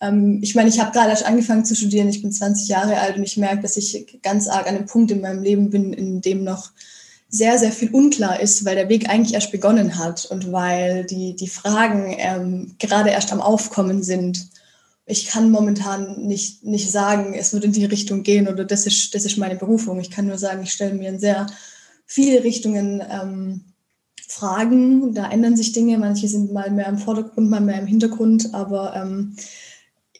ähm, 0.00 0.40
ich 0.42 0.54
meine, 0.54 0.68
ich 0.68 0.80
habe 0.80 0.92
gerade 0.92 1.10
erst 1.10 1.26
angefangen 1.26 1.64
zu 1.64 1.76
studieren, 1.76 2.08
ich 2.08 2.22
bin 2.22 2.32
20 2.32 2.68
Jahre 2.68 2.98
alt 2.98 3.16
und 3.16 3.22
ich 3.22 3.36
merke, 3.36 3.62
dass 3.62 3.76
ich 3.76 4.20
ganz 4.22 4.48
arg 4.48 4.66
an 4.66 4.76
einem 4.76 4.86
Punkt 4.86 5.10
in 5.10 5.20
meinem 5.20 5.42
Leben 5.42 5.70
bin, 5.70 5.92
in 5.92 6.20
dem 6.20 6.44
noch 6.44 6.70
sehr, 7.28 7.58
sehr 7.58 7.72
viel 7.72 7.90
unklar 7.90 8.40
ist, 8.40 8.64
weil 8.64 8.74
der 8.74 8.88
Weg 8.88 9.08
eigentlich 9.08 9.34
erst 9.34 9.52
begonnen 9.52 9.98
hat 9.98 10.26
und 10.26 10.52
weil 10.52 11.06
die, 11.06 11.34
die 11.34 11.48
Fragen 11.48 12.14
ähm, 12.18 12.74
gerade 12.78 13.10
erst 13.10 13.32
am 13.32 13.40
Aufkommen 13.40 14.02
sind. 14.02 14.48
Ich 15.04 15.26
kann 15.26 15.50
momentan 15.50 16.26
nicht, 16.26 16.64
nicht 16.64 16.90
sagen, 16.90 17.34
es 17.34 17.52
wird 17.52 17.64
in 17.64 17.72
die 17.72 17.84
Richtung 17.84 18.22
gehen 18.22 18.48
oder 18.48 18.64
das 18.64 18.86
ist, 18.86 19.14
das 19.14 19.24
ist 19.24 19.36
meine 19.36 19.56
Berufung. 19.56 19.98
Ich 20.00 20.10
kann 20.10 20.26
nur 20.26 20.38
sagen, 20.38 20.62
ich 20.62 20.72
stelle 20.72 20.94
mir 20.94 21.08
in 21.08 21.18
sehr 21.18 21.46
viele 22.06 22.44
Richtungen 22.44 23.02
ähm, 23.10 23.64
Fragen. 24.28 25.14
Da 25.14 25.30
ändern 25.30 25.56
sich 25.56 25.72
Dinge. 25.72 25.98
Manche 25.98 26.28
sind 26.28 26.52
mal 26.52 26.70
mehr 26.70 26.86
im 26.86 26.98
Vordergrund, 26.98 27.50
mal 27.50 27.60
mehr 27.60 27.80
im 27.80 27.86
Hintergrund. 27.86 28.54
Aber 28.54 28.94
ähm, 28.96 29.36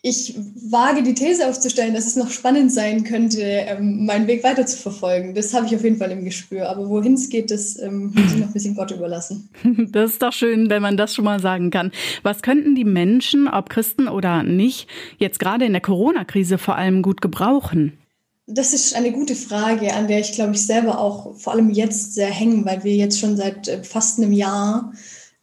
ich 0.05 0.35
wage 0.69 1.05
die 1.05 1.15
These 1.15 1.47
aufzustellen, 1.47 1.95
dass 1.95 2.07
es 2.07 2.17
noch 2.17 2.31
spannend 2.31 2.73
sein 2.73 3.05
könnte, 3.05 3.41
ähm, 3.41 4.05
meinen 4.05 4.27
Weg 4.27 4.43
weiter 4.43 4.67
zu 4.67 4.77
verfolgen. 4.77 5.33
Das 5.33 5.55
habe 5.55 5.67
ich 5.67 5.77
auf 5.77 5.85
jeden 5.85 5.97
Fall 5.97 6.11
im 6.11 6.25
Gespür. 6.25 6.69
Aber 6.69 6.89
wohin 6.89 7.15
es 7.15 7.29
geht, 7.29 7.53
das 7.53 7.79
ähm, 7.81 8.13
muss 8.13 8.33
ich 8.33 8.39
noch 8.39 8.49
ein 8.49 8.53
bisschen 8.53 8.75
Gott 8.75 8.91
überlassen. 8.91 9.49
Das 9.93 10.13
ist 10.13 10.23
doch 10.23 10.33
schön, 10.33 10.71
wenn 10.71 10.83
man 10.83 10.97
das 10.97 11.15
schon 11.15 11.25
mal 11.25 11.41
sagen 11.41 11.71
kann. 11.71 11.93
Was 12.23 12.43
könnten 12.43 12.75
die 12.75 12.85
Menschen, 12.85 13.47
ob 13.47 13.69
Christen 13.69 14.09
oder 14.09 14.43
nicht, 14.43 14.89
jetzt 15.19 15.39
gerade 15.39 15.67
in 15.67 15.73
der 15.73 15.83
Corona-Krise 15.83 16.59
vor 16.59 16.77
allem 16.77 17.03
gut 17.03 17.21
gebrauchen? 17.21 17.99
Das 18.47 18.73
ist 18.73 18.97
eine 18.97 19.13
gute 19.13 19.37
Frage, 19.37 19.95
an 19.95 20.09
der 20.09 20.21
ich, 20.21 20.33
glaube 20.33 20.55
ich, 20.55 20.67
selber 20.67 20.99
auch 20.99 21.37
vor 21.37 21.53
allem 21.53 21.71
jetzt 21.71 22.15
sehr 22.15 22.31
hängen, 22.31 22.65
weil 22.65 22.83
wir 22.83 22.95
jetzt 22.95 23.21
schon 23.21 23.37
seit 23.37 23.69
äh, 23.69 23.85
fast 23.85 24.19
einem 24.19 24.33
Jahr 24.33 24.93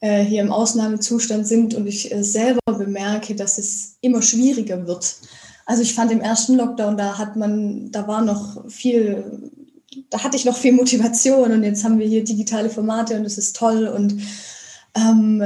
äh, 0.01 0.23
hier 0.23 0.41
im 0.41 0.51
Ausnahmezustand 0.51 1.47
sind 1.47 1.75
und 1.75 1.87
ich 1.87 2.11
äh, 2.11 2.23
selber 2.23 2.61
bemerke, 2.77 3.35
dass 3.35 3.57
es 3.57 3.97
immer 4.01 4.21
schwieriger 4.21 4.87
wird. 4.87 5.17
Also 5.65 5.81
ich 5.83 5.93
fand 5.93 6.11
im 6.11 6.21
ersten 6.21 6.55
Lockdown, 6.55 6.97
da 6.97 7.17
hat 7.17 7.35
man, 7.35 7.91
da 7.91 8.07
war 8.07 8.21
noch 8.21 8.69
viel, 8.69 9.51
da 10.09 10.23
hatte 10.23 10.37
ich 10.37 10.45
noch 10.45 10.57
viel 10.57 10.71
Motivation 10.71 11.51
und 11.51 11.63
jetzt 11.63 11.83
haben 11.83 11.99
wir 11.99 12.07
hier 12.07 12.23
digitale 12.23 12.69
Formate 12.69 13.15
und 13.15 13.25
es 13.25 13.37
ist 13.37 13.55
toll 13.55 13.87
und 13.87 14.21
ähm, 14.95 15.43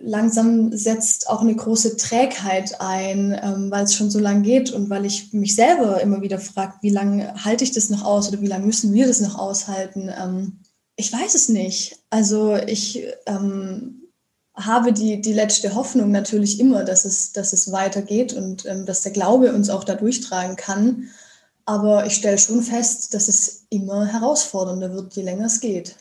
langsam 0.00 0.72
setzt 0.76 1.28
auch 1.28 1.42
eine 1.42 1.54
große 1.54 1.96
Trägheit 1.96 2.80
ein, 2.80 3.38
ähm, 3.42 3.70
weil 3.70 3.84
es 3.84 3.94
schon 3.94 4.10
so 4.10 4.18
lange 4.18 4.42
geht 4.42 4.70
und 4.70 4.88
weil 4.88 5.04
ich 5.04 5.32
mich 5.32 5.54
selber 5.54 6.00
immer 6.00 6.22
wieder 6.22 6.38
frage, 6.38 6.74
wie 6.80 6.90
lange 6.90 7.34
halte 7.44 7.64
ich 7.64 7.72
das 7.72 7.90
noch 7.90 8.04
aus 8.04 8.28
oder 8.28 8.40
wie 8.40 8.46
lange 8.46 8.64
müssen 8.64 8.94
wir 8.94 9.06
das 9.06 9.20
noch 9.20 9.38
aushalten? 9.38 10.10
Ähm, 10.18 10.60
ich 10.98 11.12
weiß 11.12 11.34
es 11.34 11.48
nicht. 11.48 11.96
Also 12.10 12.56
ich 12.56 13.04
ähm, 13.26 14.02
habe 14.54 14.92
die, 14.92 15.20
die 15.20 15.32
letzte 15.32 15.74
Hoffnung 15.74 16.10
natürlich 16.10 16.58
immer, 16.58 16.84
dass 16.84 17.04
es, 17.04 17.32
dass 17.32 17.52
es 17.52 17.70
weitergeht 17.70 18.32
und 18.32 18.66
ähm, 18.66 18.84
dass 18.84 19.02
der 19.02 19.12
Glaube 19.12 19.52
uns 19.52 19.70
auch 19.70 19.84
da 19.84 19.94
durchtragen 19.94 20.56
kann. 20.56 21.08
Aber 21.64 22.04
ich 22.06 22.14
stelle 22.14 22.38
schon 22.38 22.62
fest, 22.62 23.14
dass 23.14 23.28
es 23.28 23.66
immer 23.70 24.06
herausfordernder 24.06 24.92
wird, 24.92 25.14
je 25.14 25.22
länger 25.22 25.46
es 25.46 25.60
geht. 25.60 25.94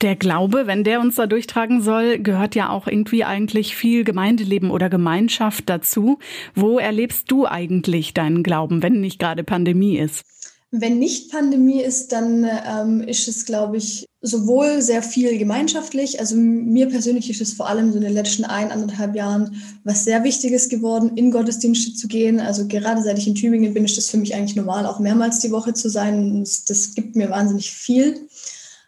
Der 0.00 0.14
Glaube, 0.14 0.68
wenn 0.68 0.84
der 0.84 1.00
uns 1.00 1.16
da 1.16 1.26
durchtragen 1.26 1.82
soll, 1.82 2.20
gehört 2.20 2.54
ja 2.54 2.68
auch 2.68 2.86
irgendwie 2.86 3.24
eigentlich 3.24 3.74
viel 3.74 4.04
Gemeindeleben 4.04 4.70
oder 4.70 4.88
Gemeinschaft 4.88 5.68
dazu. 5.68 6.20
Wo 6.54 6.78
erlebst 6.78 7.32
du 7.32 7.46
eigentlich 7.46 8.14
deinen 8.14 8.44
Glauben, 8.44 8.82
wenn 8.82 9.00
nicht 9.00 9.18
gerade 9.18 9.42
Pandemie 9.42 9.98
ist? 9.98 10.22
Wenn 10.70 10.98
nicht 10.98 11.32
Pandemie 11.32 11.82
ist, 11.82 12.12
dann 12.12 12.44
ähm, 12.44 13.00
ist 13.00 13.26
es, 13.26 13.46
glaube 13.46 13.78
ich, 13.78 14.06
sowohl 14.26 14.82
sehr 14.82 15.02
viel 15.02 15.38
gemeinschaftlich. 15.38 16.18
Also 16.18 16.36
mir 16.36 16.88
persönlich 16.88 17.30
ist 17.30 17.40
es 17.40 17.52
vor 17.54 17.68
allem 17.68 17.92
so 17.92 17.98
in 17.98 18.04
den 18.04 18.12
letzten 18.12 18.44
ein, 18.44 18.72
anderthalb 18.72 19.14
Jahren 19.14 19.62
was 19.84 20.04
sehr 20.04 20.24
Wichtiges 20.24 20.68
geworden, 20.68 21.12
in 21.14 21.30
Gottesdienste 21.30 21.94
zu 21.94 22.08
gehen. 22.08 22.40
Also 22.40 22.66
gerade 22.66 23.02
seit 23.02 23.18
ich 23.18 23.28
in 23.28 23.34
Tübingen 23.34 23.72
bin, 23.72 23.84
ist 23.84 23.96
das 23.96 24.10
für 24.10 24.16
mich 24.16 24.34
eigentlich 24.34 24.56
normal, 24.56 24.86
auch 24.86 24.98
mehrmals 24.98 25.38
die 25.38 25.52
Woche 25.52 25.74
zu 25.74 25.88
sein. 25.88 26.44
Das 26.66 26.94
gibt 26.94 27.14
mir 27.14 27.30
wahnsinnig 27.30 27.70
viel. 27.70 28.28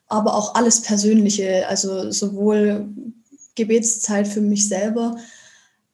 Aber 0.09 0.35
auch 0.35 0.55
alles 0.55 0.81
Persönliche, 0.81 1.69
also 1.69 2.11
sowohl 2.11 2.89
Gebetszeit 3.55 4.27
für 4.27 4.41
mich 4.41 4.69
selber, 4.69 5.17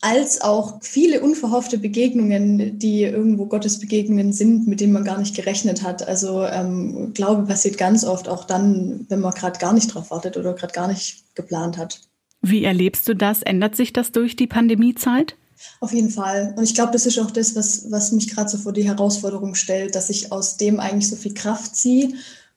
als 0.05 0.43
auch 0.43 0.83
viele 0.83 1.23
unverhoffte 1.23 1.79
Begegnungen, 1.79 2.79
die 2.79 3.05
irgendwo 3.05 3.47
Gottesbegegnungen 3.47 4.35
sind, 4.35 4.67
mit 4.67 4.81
denen 4.81 4.93
man 4.93 5.05
gar 5.05 5.19
nicht 5.19 5.35
gerechnet 5.35 5.83
hat. 5.83 6.07
Also 6.07 6.45
ähm, 6.45 7.13
Glaube 7.15 7.45
passiert 7.45 7.79
ganz 7.79 8.05
oft 8.05 8.29
auch 8.29 8.45
dann, 8.45 9.07
wenn 9.09 9.21
man 9.21 9.33
gerade 9.33 9.59
gar 9.59 9.73
nicht 9.73 9.95
drauf 9.95 10.11
wartet 10.11 10.37
oder 10.37 10.53
gerade 10.53 10.75
gar 10.75 10.89
nicht 10.89 11.25
geplant 11.35 11.79
hat. 11.79 12.03
Wie 12.43 12.65
erlebst 12.65 13.09
du 13.09 13.15
das? 13.17 13.41
Ändert 13.41 13.77
sich 13.77 13.95
das 13.95 14.13
durch 14.13 14.37
die 14.37 14.47
Pandemiezeit? 14.47 15.37
Auf 15.81 15.95
jeden 15.95 16.11
Fall. 16.11 16.53
Und 16.55 16.65
ich 16.65 16.75
glaube, 16.75 16.93
das 16.93 17.07
ist 17.07 17.19
auch 17.19 17.31
das, 17.31 17.57
was, 17.57 17.91
was 17.91 18.13
mich 18.13 18.29
gerade 18.29 18.51
so 18.51 18.59
vor 18.59 18.75
die 18.75 18.85
Herausforderung 18.85 19.55
stellt, 19.55 19.95
dass 19.95 20.11
ich 20.11 20.31
aus 20.31 20.59
dem 20.59 20.81
eigentlich 20.81 21.09
so 21.09 21.17
viel 21.17 21.33
Kraft 21.33 21.77
ziehe 21.77 22.11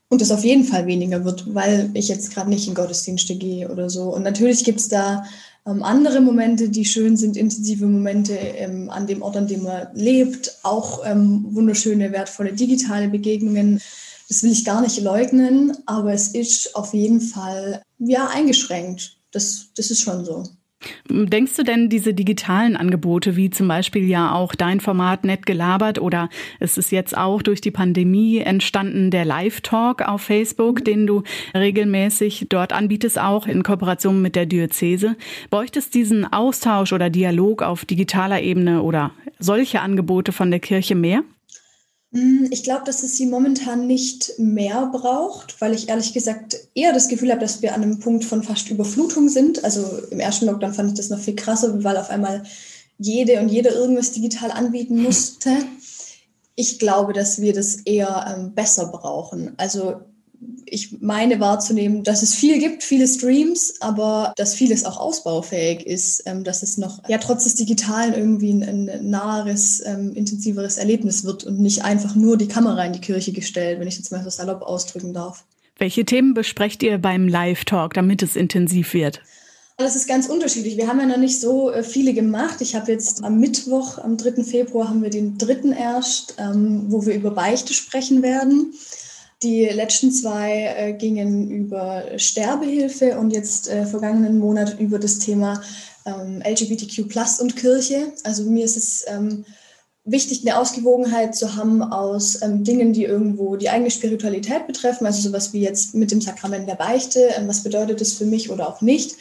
und 0.09 0.21
es 0.21 0.31
auf 0.31 0.43
jeden 0.43 0.65
Fall 0.65 0.85
weniger 0.85 1.23
wird, 1.23 1.55
weil 1.55 1.91
ich 1.93 2.09
jetzt 2.09 2.33
gerade 2.33 2.49
nicht 2.49 2.67
in 2.67 2.73
Gottesdienste 2.73 3.35
gehe 3.37 3.71
oder 3.71 3.89
so. 3.89 4.13
Und 4.13 4.23
natürlich 4.23 4.65
gibt 4.65 4.81
es 4.81 4.89
da 4.89 5.23
ähm, 5.67 5.83
andere 5.83 6.21
Momente, 6.21 6.69
die 6.69 6.85
schön 6.85 7.17
sind, 7.17 7.35
intensive 7.35 7.85
Momente 7.85 8.33
ähm, 8.33 8.89
an 8.89 9.05
dem 9.05 9.21
Ort, 9.21 9.37
an 9.37 9.47
dem 9.47 9.63
man 9.63 9.87
lebt, 9.93 10.59
auch 10.63 11.05
ähm, 11.05 11.45
wunderschöne, 11.49 12.11
wertvolle 12.11 12.53
digitale 12.53 13.09
Begegnungen. 13.09 13.81
Das 14.29 14.43
will 14.43 14.51
ich 14.51 14.65
gar 14.65 14.81
nicht 14.81 15.01
leugnen, 15.01 15.77
aber 15.85 16.13
es 16.13 16.29
ist 16.29 16.75
auf 16.75 16.93
jeden 16.93 17.21
Fall 17.21 17.81
ja 17.99 18.27
eingeschränkt. 18.27 19.17
Das, 19.31 19.67
das 19.75 19.91
ist 19.91 20.01
schon 20.01 20.25
so. 20.25 20.43
Denkst 21.09 21.55
du 21.55 21.63
denn, 21.63 21.89
diese 21.89 22.13
digitalen 22.13 22.75
Angebote, 22.75 23.35
wie 23.35 23.49
zum 23.49 23.67
Beispiel 23.67 24.07
ja 24.07 24.33
auch 24.33 24.53
dein 24.53 24.79
Format 24.79 25.23
nett 25.23 25.45
gelabert 25.45 25.99
oder 25.99 26.29
es 26.59 26.77
ist 26.77 26.91
jetzt 26.91 27.17
auch 27.17 27.41
durch 27.41 27.61
die 27.61 27.71
Pandemie 27.71 28.37
entstanden, 28.39 29.09
der 29.09 29.25
Live-Talk 29.25 30.03
auf 30.07 30.21
Facebook, 30.21 30.85
den 30.85 31.07
du 31.07 31.23
regelmäßig 31.55 32.47
dort 32.49 32.73
anbietest, 32.73 33.19
auch 33.19 33.47
in 33.47 33.63
Kooperation 33.63 34.21
mit 34.21 34.35
der 34.35 34.45
Diözese. 34.45 35.15
Bräuchtest 35.49 35.95
diesen 35.95 36.31
Austausch 36.31 36.93
oder 36.93 37.09
Dialog 37.09 37.63
auf 37.63 37.85
digitaler 37.85 38.41
Ebene 38.41 38.83
oder 38.83 39.11
solche 39.39 39.81
Angebote 39.81 40.31
von 40.31 40.51
der 40.51 40.59
Kirche 40.59 40.95
mehr? 40.95 41.23
Hm, 42.13 42.47
ich 42.51 42.63
glaube, 42.63 42.85
dass 42.85 43.03
es 43.03 43.17
sie 43.17 43.25
momentan 43.25 43.85
nicht 43.85 44.33
mehr 44.37 44.85
braucht, 44.87 45.59
weil 45.59 45.73
ich 45.73 45.89
ehrlich 45.89 46.13
gesagt 46.13 46.57
eher 46.73 46.93
das 46.93 47.09
Gefühl 47.09 47.31
habe, 47.31 47.41
dass 47.41 47.61
wir 47.61 47.75
an 47.75 47.83
einem 47.83 47.99
Punkt 47.99 48.23
von 48.23 48.43
fast 48.43 48.69
Überflutung 48.69 49.27
sind. 49.29 49.63
Also 49.63 49.85
im 50.09 50.19
ersten 50.19 50.45
Lockdown 50.45 50.73
fand 50.73 50.91
ich 50.91 50.97
das 50.97 51.09
noch 51.09 51.19
viel 51.19 51.35
krasser, 51.35 51.83
weil 51.83 51.97
auf 51.97 52.09
einmal 52.09 52.43
jede 52.97 53.39
und 53.41 53.49
jeder 53.49 53.73
irgendwas 53.73 54.11
digital 54.11 54.51
anbieten 54.51 55.01
musste. 55.03 55.51
Ich 56.55 56.79
glaube, 56.79 57.13
dass 57.13 57.41
wir 57.41 57.53
das 57.53 57.75
eher 57.81 58.35
ähm, 58.35 58.55
besser 58.55 58.87
brauchen. 58.87 59.53
Also 59.57 60.01
ich 60.65 61.01
meine 61.01 61.39
wahrzunehmen, 61.39 62.03
dass 62.03 62.23
es 62.23 62.33
viel 62.33 62.59
gibt, 62.59 62.83
viele 62.83 63.07
Streams, 63.07 63.75
aber 63.79 64.33
dass 64.35 64.53
vieles 64.53 64.85
auch 64.85 64.97
ausbaufähig 64.97 65.85
ist, 65.85 66.23
ähm, 66.25 66.43
dass 66.43 66.63
es 66.63 66.77
noch 66.77 67.07
ja 67.07 67.17
trotz 67.17 67.43
des 67.43 67.55
Digitalen 67.55 68.13
irgendwie 68.13 68.51
ein, 68.51 68.89
ein 68.89 69.09
naheres, 69.09 69.83
ähm, 69.85 70.13
intensiveres 70.13 70.77
Erlebnis 70.77 71.23
wird 71.23 71.43
und 71.43 71.59
nicht 71.59 71.83
einfach 71.83 72.15
nur 72.15 72.37
die 72.37 72.47
Kamera 72.47 72.85
in 72.85 72.93
die 72.93 73.01
Kirche 73.01 73.31
gestellt, 73.31 73.79
wenn 73.79 73.87
ich 73.87 73.97
jetzt 73.97 74.11
mal 74.11 74.23
so 74.23 74.29
salopp 74.29 74.61
ausdrücken 74.61 75.13
darf. 75.13 75.45
Welche 75.77 76.05
Themen 76.05 76.33
besprecht 76.33 76.81
ihr 76.81 76.97
beim 76.97 77.27
Live-Talk, 77.27 77.93
damit 77.93 78.23
es 78.23 78.35
intensiv 78.35 78.93
wird? 78.93 79.21
Das 79.79 79.95
ist 79.95 80.07
ganz 80.07 80.27
unterschiedlich. 80.27 80.75
Wir 80.75 80.87
haben 80.87 80.99
ja 80.99 81.05
noch 81.05 81.17
nicht 81.17 81.39
so 81.39 81.71
äh, 81.71 81.83
viele 81.83 82.13
gemacht. 82.13 82.61
Ich 82.61 82.75
habe 82.75 82.91
jetzt 82.91 83.23
am 83.23 83.39
Mittwoch, 83.39 83.99
am 83.99 84.17
3. 84.17 84.43
Februar, 84.43 84.89
haben 84.89 85.03
wir 85.03 85.11
den 85.11 85.37
dritten 85.37 85.71
erst, 85.71 86.33
ähm, 86.39 86.85
wo 86.87 87.05
wir 87.05 87.13
über 87.13 87.29
Beichte 87.29 87.73
sprechen 87.73 88.23
werden. 88.23 88.73
Die 89.43 89.65
letzten 89.65 90.11
zwei 90.11 90.75
äh, 90.77 90.93
gingen 90.93 91.51
über 91.51 92.03
Sterbehilfe 92.17 93.19
und 93.19 93.31
jetzt 93.31 93.69
äh, 93.69 93.85
vergangenen 93.85 94.39
Monat 94.39 94.79
über 94.79 94.97
das 94.97 95.19
Thema 95.19 95.61
ähm, 96.05 96.41
LGBTQ 96.43 97.15
und 97.41 97.55
Kirche. 97.55 98.13
Also 98.23 98.43
mir 98.43 98.65
ist 98.65 98.77
es 98.77 99.05
ähm, 99.07 99.45
wichtig, 100.07 100.41
eine 100.41 100.57
Ausgewogenheit 100.57 101.35
zu 101.35 101.55
haben 101.55 101.83
aus 101.83 102.41
ähm, 102.41 102.63
Dingen, 102.63 102.93
die 102.93 103.03
irgendwo 103.03 103.57
die 103.57 103.69
eigene 103.69 103.91
Spiritualität 103.91 104.65
betreffen, 104.65 105.05
also 105.05 105.21
sowas 105.21 105.53
wie 105.53 105.61
jetzt 105.61 105.93
mit 105.93 106.11
dem 106.11 106.21
Sakrament 106.21 106.67
der 106.67 106.75
Beichte, 106.75 107.19
ähm, 107.37 107.47
was 107.47 107.61
bedeutet 107.61 108.01
das 108.01 108.13
für 108.13 108.25
mich 108.25 108.49
oder 108.49 108.67
auch 108.67 108.81
nicht. 108.81 109.17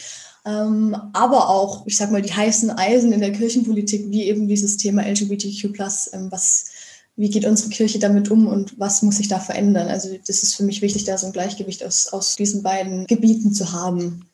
Ähm, 0.47 0.97
aber 1.13 1.51
auch, 1.51 1.87
ich 1.87 1.97
sag 1.97 2.13
mal, 2.13 2.23
die 2.23 2.33
heißen 2.33 2.71
Eisen 2.71 3.13
in 3.13 3.21
der 3.21 3.33
Kirchenpolitik, 3.33 4.11
wie 4.11 4.25
eben 4.25 4.47
dieses 4.47 4.77
Thema 4.77 5.03
LGBTQ, 5.03 5.65
ähm, 6.13 6.29
was 6.31 6.67
wie 7.17 7.31
geht 7.31 7.47
unsere 7.47 7.71
Kirche 7.71 7.99
damit 7.99 8.31
um 8.31 8.47
und 8.47 8.79
was 8.79 9.03
muss 9.03 9.17
sich 9.17 9.29
da 9.29 9.41
verändern. 9.41 9.89
Also 9.89 10.11
das 10.27 10.43
ist 10.43 10.55
für 10.55 10.65
mich 10.65 10.83
wichtig, 10.83 11.05
da 11.05 11.17
so 11.17 11.27
ein 11.27 11.33
Gleichgewicht 11.33 11.83
aus, 11.85 12.09
aus 12.09 12.37
diesen 12.37 12.63
beiden 12.63 13.07
Gebieten 13.07 13.53
zu 13.55 13.73
haben. 13.73 14.27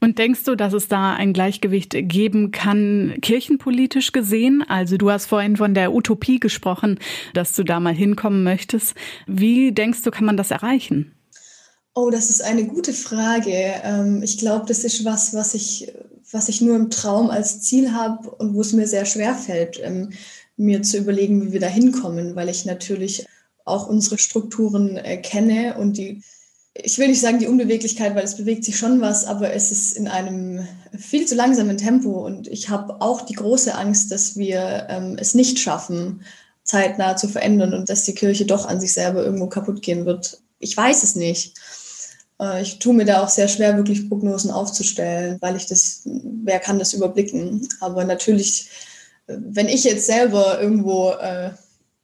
Und 0.00 0.18
denkst 0.18 0.44
du, 0.44 0.56
dass 0.56 0.72
es 0.72 0.88
da 0.88 1.12
ein 1.12 1.34
Gleichgewicht 1.34 1.94
geben 1.94 2.50
kann, 2.50 3.18
kirchenpolitisch 3.20 4.12
gesehen? 4.12 4.64
Also 4.66 4.96
du 4.96 5.10
hast 5.10 5.26
vorhin 5.26 5.58
von 5.58 5.74
der 5.74 5.92
Utopie 5.92 6.40
gesprochen, 6.40 6.98
dass 7.34 7.52
du 7.52 7.62
da 7.62 7.78
mal 7.78 7.94
hinkommen 7.94 8.42
möchtest. 8.42 8.94
Wie 9.26 9.72
denkst 9.72 10.00
du, 10.02 10.10
kann 10.10 10.24
man 10.24 10.38
das 10.38 10.50
erreichen? 10.50 11.12
Oh, 11.94 12.08
das 12.08 12.30
ist 12.30 12.42
eine 12.42 12.64
gute 12.64 12.94
Frage. 12.94 13.52
Ähm, 13.52 14.22
ich 14.22 14.38
glaube, 14.38 14.64
das 14.66 14.84
ist 14.84 15.04
was, 15.04 15.34
was 15.34 15.52
ich, 15.52 15.92
was 16.30 16.48
ich 16.48 16.62
nur 16.62 16.76
im 16.76 16.88
Traum 16.88 17.28
als 17.28 17.60
Ziel 17.60 17.92
habe 17.92 18.30
und 18.30 18.54
wo 18.54 18.62
es 18.62 18.72
mir 18.72 18.86
sehr 18.86 19.04
schwer 19.04 19.34
fällt 19.34 19.78
ähm, 19.82 20.10
mir 20.60 20.82
zu 20.82 20.98
überlegen, 20.98 21.46
wie 21.46 21.52
wir 21.52 21.60
da 21.60 21.66
hinkommen, 21.66 22.36
weil 22.36 22.48
ich 22.48 22.64
natürlich 22.64 23.26
auch 23.64 23.88
unsere 23.88 24.18
Strukturen 24.18 24.96
äh, 24.96 25.16
kenne 25.16 25.76
und 25.78 25.96
die 25.96 26.22
ich 26.72 26.98
will 26.98 27.08
nicht 27.08 27.20
sagen 27.20 27.40
die 27.40 27.48
Unbeweglichkeit, 27.48 28.14
weil 28.14 28.24
es 28.24 28.36
bewegt 28.36 28.64
sich 28.64 28.78
schon 28.78 29.00
was, 29.00 29.24
aber 29.24 29.52
es 29.52 29.72
ist 29.72 29.96
in 29.96 30.06
einem 30.06 30.66
viel 30.96 31.26
zu 31.26 31.34
langsamen 31.34 31.76
Tempo 31.76 32.24
und 32.24 32.46
ich 32.46 32.68
habe 32.68 33.00
auch 33.00 33.22
die 33.22 33.34
große 33.34 33.74
Angst, 33.74 34.12
dass 34.12 34.36
wir 34.36 34.86
ähm, 34.88 35.16
es 35.18 35.34
nicht 35.34 35.58
schaffen, 35.58 36.22
zeitnah 36.62 37.16
zu 37.16 37.28
verändern 37.28 37.74
und 37.74 37.88
dass 37.90 38.04
die 38.04 38.14
Kirche 38.14 38.46
doch 38.46 38.66
an 38.66 38.80
sich 38.80 38.92
selber 38.92 39.24
irgendwo 39.24 39.48
kaputt 39.48 39.82
gehen 39.82 40.06
wird. 40.06 40.40
Ich 40.60 40.76
weiß 40.76 41.02
es 41.02 41.16
nicht. 41.16 41.58
Äh, 42.40 42.62
ich 42.62 42.78
tue 42.78 42.94
mir 42.94 43.04
da 43.04 43.22
auch 43.22 43.28
sehr 43.28 43.48
schwer, 43.48 43.76
wirklich 43.76 44.08
Prognosen 44.08 44.52
aufzustellen, 44.52 45.38
weil 45.40 45.56
ich 45.56 45.66
das, 45.66 46.02
wer 46.04 46.60
kann 46.60 46.78
das 46.78 46.92
überblicken? 46.94 47.68
Aber 47.80 48.04
natürlich, 48.04 48.70
wenn 49.38 49.68
ich 49.68 49.84
jetzt 49.84 50.06
selber 50.06 50.60
irgendwo 50.60 51.10
äh, 51.10 51.50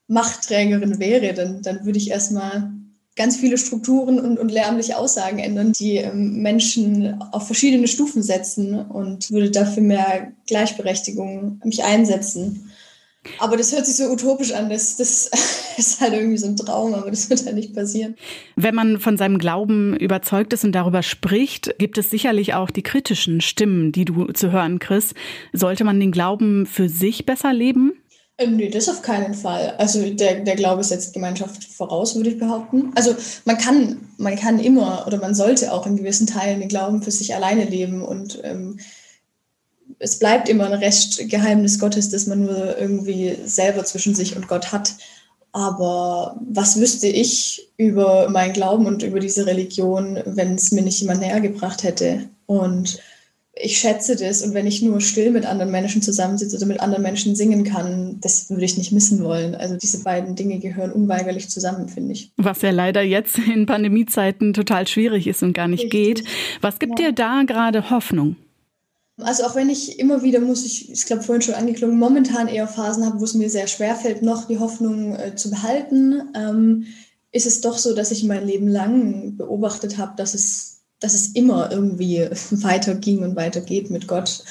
Machtträgerin 0.08 0.98
wäre, 0.98 1.34
dann, 1.34 1.62
dann 1.62 1.84
würde 1.84 1.98
ich 1.98 2.10
erstmal 2.10 2.70
ganz 3.16 3.36
viele 3.36 3.58
Strukturen 3.58 4.20
und, 4.20 4.38
und 4.38 4.52
lärmliche 4.52 4.98
Aussagen 4.98 5.38
ändern, 5.38 5.72
die 5.72 5.96
ähm, 5.96 6.42
Menschen 6.42 7.20
auf 7.32 7.46
verschiedene 7.46 7.88
Stufen 7.88 8.22
setzen 8.22 8.78
und 8.78 9.30
würde 9.30 9.50
dafür 9.50 9.82
mehr 9.82 10.32
Gleichberechtigung 10.46 11.60
mich 11.64 11.82
einsetzen. 11.82 12.70
Aber 13.38 13.56
das 13.56 13.72
hört 13.72 13.86
sich 13.86 13.96
so 13.96 14.10
utopisch 14.10 14.52
an. 14.52 14.68
Das, 14.68 14.96
das 14.96 15.30
ist 15.76 16.00
halt 16.00 16.14
irgendwie 16.14 16.38
so 16.38 16.46
ein 16.46 16.56
Traum, 16.56 16.94
aber 16.94 17.10
das 17.10 17.28
wird 17.30 17.44
halt 17.44 17.54
nicht 17.54 17.74
passieren. 17.74 18.16
Wenn 18.56 18.74
man 18.74 19.00
von 19.00 19.16
seinem 19.16 19.38
Glauben 19.38 19.96
überzeugt 19.96 20.52
ist 20.52 20.64
und 20.64 20.72
darüber 20.72 21.02
spricht, 21.02 21.78
gibt 21.78 21.98
es 21.98 22.10
sicherlich 22.10 22.54
auch 22.54 22.70
die 22.70 22.82
kritischen 22.82 23.40
Stimmen, 23.40 23.92
die 23.92 24.04
du 24.04 24.26
zu 24.32 24.52
hören 24.52 24.78
kriegst. 24.78 25.14
Sollte 25.52 25.84
man 25.84 26.00
den 26.00 26.12
Glauben 26.12 26.66
für 26.66 26.88
sich 26.88 27.26
besser 27.26 27.52
leben? 27.52 27.92
Ähm, 28.38 28.56
nee, 28.56 28.68
das 28.68 28.88
auf 28.88 29.00
keinen 29.00 29.32
Fall. 29.32 29.74
Also 29.78 30.10
der, 30.10 30.40
der 30.40 30.56
Glaube 30.56 30.84
setzt 30.84 31.14
Gemeinschaft 31.14 31.64
voraus, 31.64 32.16
würde 32.16 32.30
ich 32.30 32.38
behaupten. 32.38 32.92
Also 32.94 33.14
man 33.46 33.56
kann, 33.56 34.08
man 34.18 34.36
kann 34.36 34.58
immer 34.58 35.04
oder 35.06 35.18
man 35.18 35.34
sollte 35.34 35.72
auch 35.72 35.86
in 35.86 35.96
gewissen 35.96 36.26
Teilen 36.26 36.60
den 36.60 36.68
Glauben 36.68 37.02
für 37.02 37.10
sich 37.10 37.34
alleine 37.34 37.64
leben 37.64 38.02
und 38.02 38.40
ähm, 38.44 38.78
es 39.98 40.18
bleibt 40.18 40.48
immer 40.48 40.66
ein 40.66 40.72
Restgeheimnis 40.72 41.78
Gottes, 41.78 42.10
das 42.10 42.26
man 42.26 42.44
nur 42.44 42.78
irgendwie 42.78 43.36
selber 43.44 43.84
zwischen 43.84 44.14
sich 44.14 44.36
und 44.36 44.48
Gott 44.48 44.72
hat. 44.72 44.94
Aber 45.52 46.38
was 46.50 46.78
wüsste 46.78 47.06
ich 47.06 47.70
über 47.78 48.28
meinen 48.28 48.52
Glauben 48.52 48.86
und 48.86 49.02
über 49.02 49.20
diese 49.20 49.46
Religion, 49.46 50.20
wenn 50.26 50.54
es 50.54 50.70
mir 50.70 50.82
nicht 50.82 51.00
jemand 51.00 51.20
näher 51.20 51.40
gebracht 51.40 51.82
hätte? 51.82 52.28
Und 52.44 53.00
ich 53.58 53.78
schätze 53.78 54.16
das 54.16 54.42
und 54.42 54.52
wenn 54.52 54.66
ich 54.66 54.82
nur 54.82 55.00
still 55.00 55.30
mit 55.30 55.46
anderen 55.46 55.72
Menschen 55.72 56.02
zusammensitze 56.02 56.58
oder 56.58 56.66
mit 56.66 56.80
anderen 56.80 57.02
Menschen 57.02 57.34
singen 57.34 57.64
kann, 57.64 58.18
das 58.20 58.50
würde 58.50 58.66
ich 58.66 58.76
nicht 58.76 58.92
missen 58.92 59.24
wollen. 59.24 59.54
Also 59.54 59.76
diese 59.76 60.02
beiden 60.02 60.36
Dinge 60.36 60.58
gehören 60.58 60.92
unweigerlich 60.92 61.48
zusammen, 61.48 61.88
finde 61.88 62.12
ich. 62.12 62.32
Was 62.36 62.60
ja 62.60 62.70
leider 62.70 63.00
jetzt 63.00 63.38
in 63.38 63.64
Pandemiezeiten 63.64 64.52
total 64.52 64.86
schwierig 64.86 65.26
ist 65.26 65.42
und 65.42 65.54
gar 65.54 65.68
nicht 65.68 65.84
Richtig. 65.84 66.16
geht. 66.16 66.24
Was 66.60 66.78
gibt 66.78 67.00
ja. 67.00 67.06
dir 67.06 67.12
da 67.14 67.44
gerade 67.46 67.88
Hoffnung? 67.88 68.36
Also 69.18 69.44
auch 69.44 69.54
wenn 69.54 69.70
ich 69.70 69.98
immer 69.98 70.22
wieder, 70.22 70.40
muss 70.40 70.64
ich, 70.64 70.92
ich 70.92 71.06
glaube 71.06 71.22
vorhin 71.22 71.42
schon 71.42 71.54
angeklungen, 71.54 71.98
momentan 71.98 72.48
eher 72.48 72.68
Phasen 72.68 73.06
habe, 73.06 73.18
wo 73.18 73.24
es 73.24 73.34
mir 73.34 73.48
sehr 73.48 73.66
schwer 73.66 73.96
fällt, 73.96 74.22
noch 74.22 74.46
die 74.46 74.58
Hoffnung 74.58 75.16
äh, 75.16 75.34
zu 75.34 75.50
behalten, 75.50 76.22
ähm, 76.34 76.86
ist 77.32 77.46
es 77.46 77.60
doch 77.62 77.78
so, 77.78 77.94
dass 77.94 78.10
ich 78.10 78.24
mein 78.24 78.46
Leben 78.46 78.68
lang 78.68 79.36
beobachtet 79.36 79.96
habe, 79.98 80.12
dass 80.16 80.34
es 80.34 80.76
dass 81.00 81.14
es 81.14 81.28
immer 81.28 81.70
irgendwie 81.70 82.28
weiterging 82.50 83.22
und 83.22 83.36
weitergeht 83.36 83.90
mit 83.90 84.08
Gott. 84.08 84.44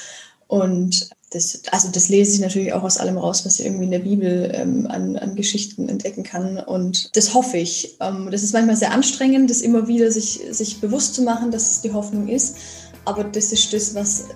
Und 0.48 1.10
das, 1.30 1.62
also 1.72 1.88
das 1.90 2.08
lese 2.08 2.34
ich 2.34 2.40
natürlich 2.40 2.72
auch 2.72 2.84
aus 2.84 2.98
allem 2.98 3.18
raus, 3.18 3.44
was 3.44 3.58
ich 3.58 3.66
irgendwie 3.66 3.86
in 3.86 3.90
der 3.90 3.98
Bibel 3.98 4.50
ähm, 4.54 4.86
an, 4.86 5.16
an 5.16 5.34
Geschichten 5.34 5.88
entdecken 5.88 6.22
kann. 6.22 6.58
Und 6.58 7.16
das 7.16 7.34
hoffe 7.34 7.56
ich. 7.56 7.96
Ähm, 8.00 8.28
das 8.30 8.44
ist 8.44 8.52
manchmal 8.52 8.76
sehr 8.76 8.92
anstrengend, 8.92 9.50
das 9.50 9.60
immer 9.60 9.88
wieder 9.88 10.12
sich, 10.12 10.40
sich 10.50 10.80
bewusst 10.80 11.14
zu 11.14 11.22
machen, 11.22 11.50
dass 11.50 11.72
es 11.72 11.80
die 11.82 11.92
Hoffnung 11.92 12.28
ist. 12.28 12.56
Aber 13.04 13.24
das 13.24 13.52
ist 13.52 13.72
das, 13.72 13.94
was 13.94 14.26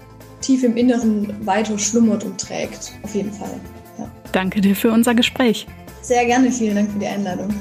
tief 0.40 0.64
im 0.64 0.76
Inneren 0.76 1.46
weiter 1.46 1.78
schlummert 1.78 2.24
und 2.24 2.40
trägt. 2.40 2.92
Auf 3.02 3.14
jeden 3.14 3.32
Fall. 3.32 3.60
Ja. 3.98 4.10
Danke 4.32 4.60
dir 4.60 4.74
für 4.74 4.90
unser 4.92 5.14
Gespräch. 5.14 5.66
Sehr 6.02 6.24
gerne. 6.24 6.50
Vielen 6.50 6.76
Dank 6.76 6.90
für 6.92 6.98
die 6.98 7.06
Einladung. 7.06 7.54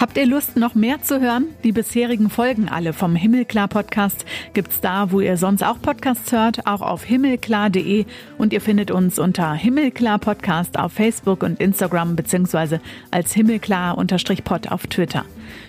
Habt 0.00 0.16
ihr 0.16 0.24
Lust, 0.24 0.56
noch 0.56 0.74
mehr 0.74 1.02
zu 1.02 1.20
hören? 1.20 1.48
Die 1.62 1.72
bisherigen 1.72 2.30
Folgen 2.30 2.70
alle 2.70 2.94
vom 2.94 3.14
Himmelklar 3.14 3.68
Podcast 3.68 4.24
gibt's 4.54 4.80
da, 4.80 5.12
wo 5.12 5.20
ihr 5.20 5.36
sonst 5.36 5.62
auch 5.62 5.78
Podcasts 5.82 6.32
hört, 6.32 6.66
auch 6.66 6.80
auf 6.80 7.04
himmelklar.de 7.04 8.06
und 8.38 8.54
ihr 8.54 8.62
findet 8.62 8.90
uns 8.90 9.18
unter 9.18 9.52
Himmelklar 9.52 10.18
Podcast 10.18 10.78
auf 10.78 10.94
Facebook 10.94 11.42
und 11.42 11.60
Instagram 11.60 12.16
beziehungsweise 12.16 12.80
als 13.10 13.34
Himmelklar-Pod 13.34 14.72
auf 14.72 14.86
Twitter. 14.86 15.26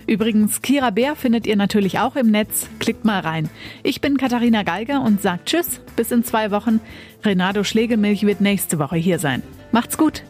Übrigens, 0.07 0.61
Kira 0.61 0.91
Bär 0.91 1.17
findet 1.17 1.45
ihr 1.45 1.57
natürlich 1.57 1.99
auch 1.99 2.15
im 2.15 2.31
Netz. 2.31 2.69
Klickt 2.79 3.03
mal 3.03 3.19
rein. 3.19 3.49
Ich 3.83 3.99
bin 3.99 4.15
Katharina 4.15 4.63
Geiger 4.63 5.01
und 5.01 5.21
sagt 5.21 5.47
Tschüss, 5.47 5.81
bis 5.97 6.09
in 6.09 6.23
zwei 6.23 6.51
Wochen. 6.51 6.79
Renato 7.25 7.65
Schlegelmilch 7.65 8.25
wird 8.25 8.39
nächste 8.39 8.79
Woche 8.79 8.95
hier 8.95 9.19
sein. 9.19 9.43
Macht's 9.73 9.97
gut! 9.97 10.23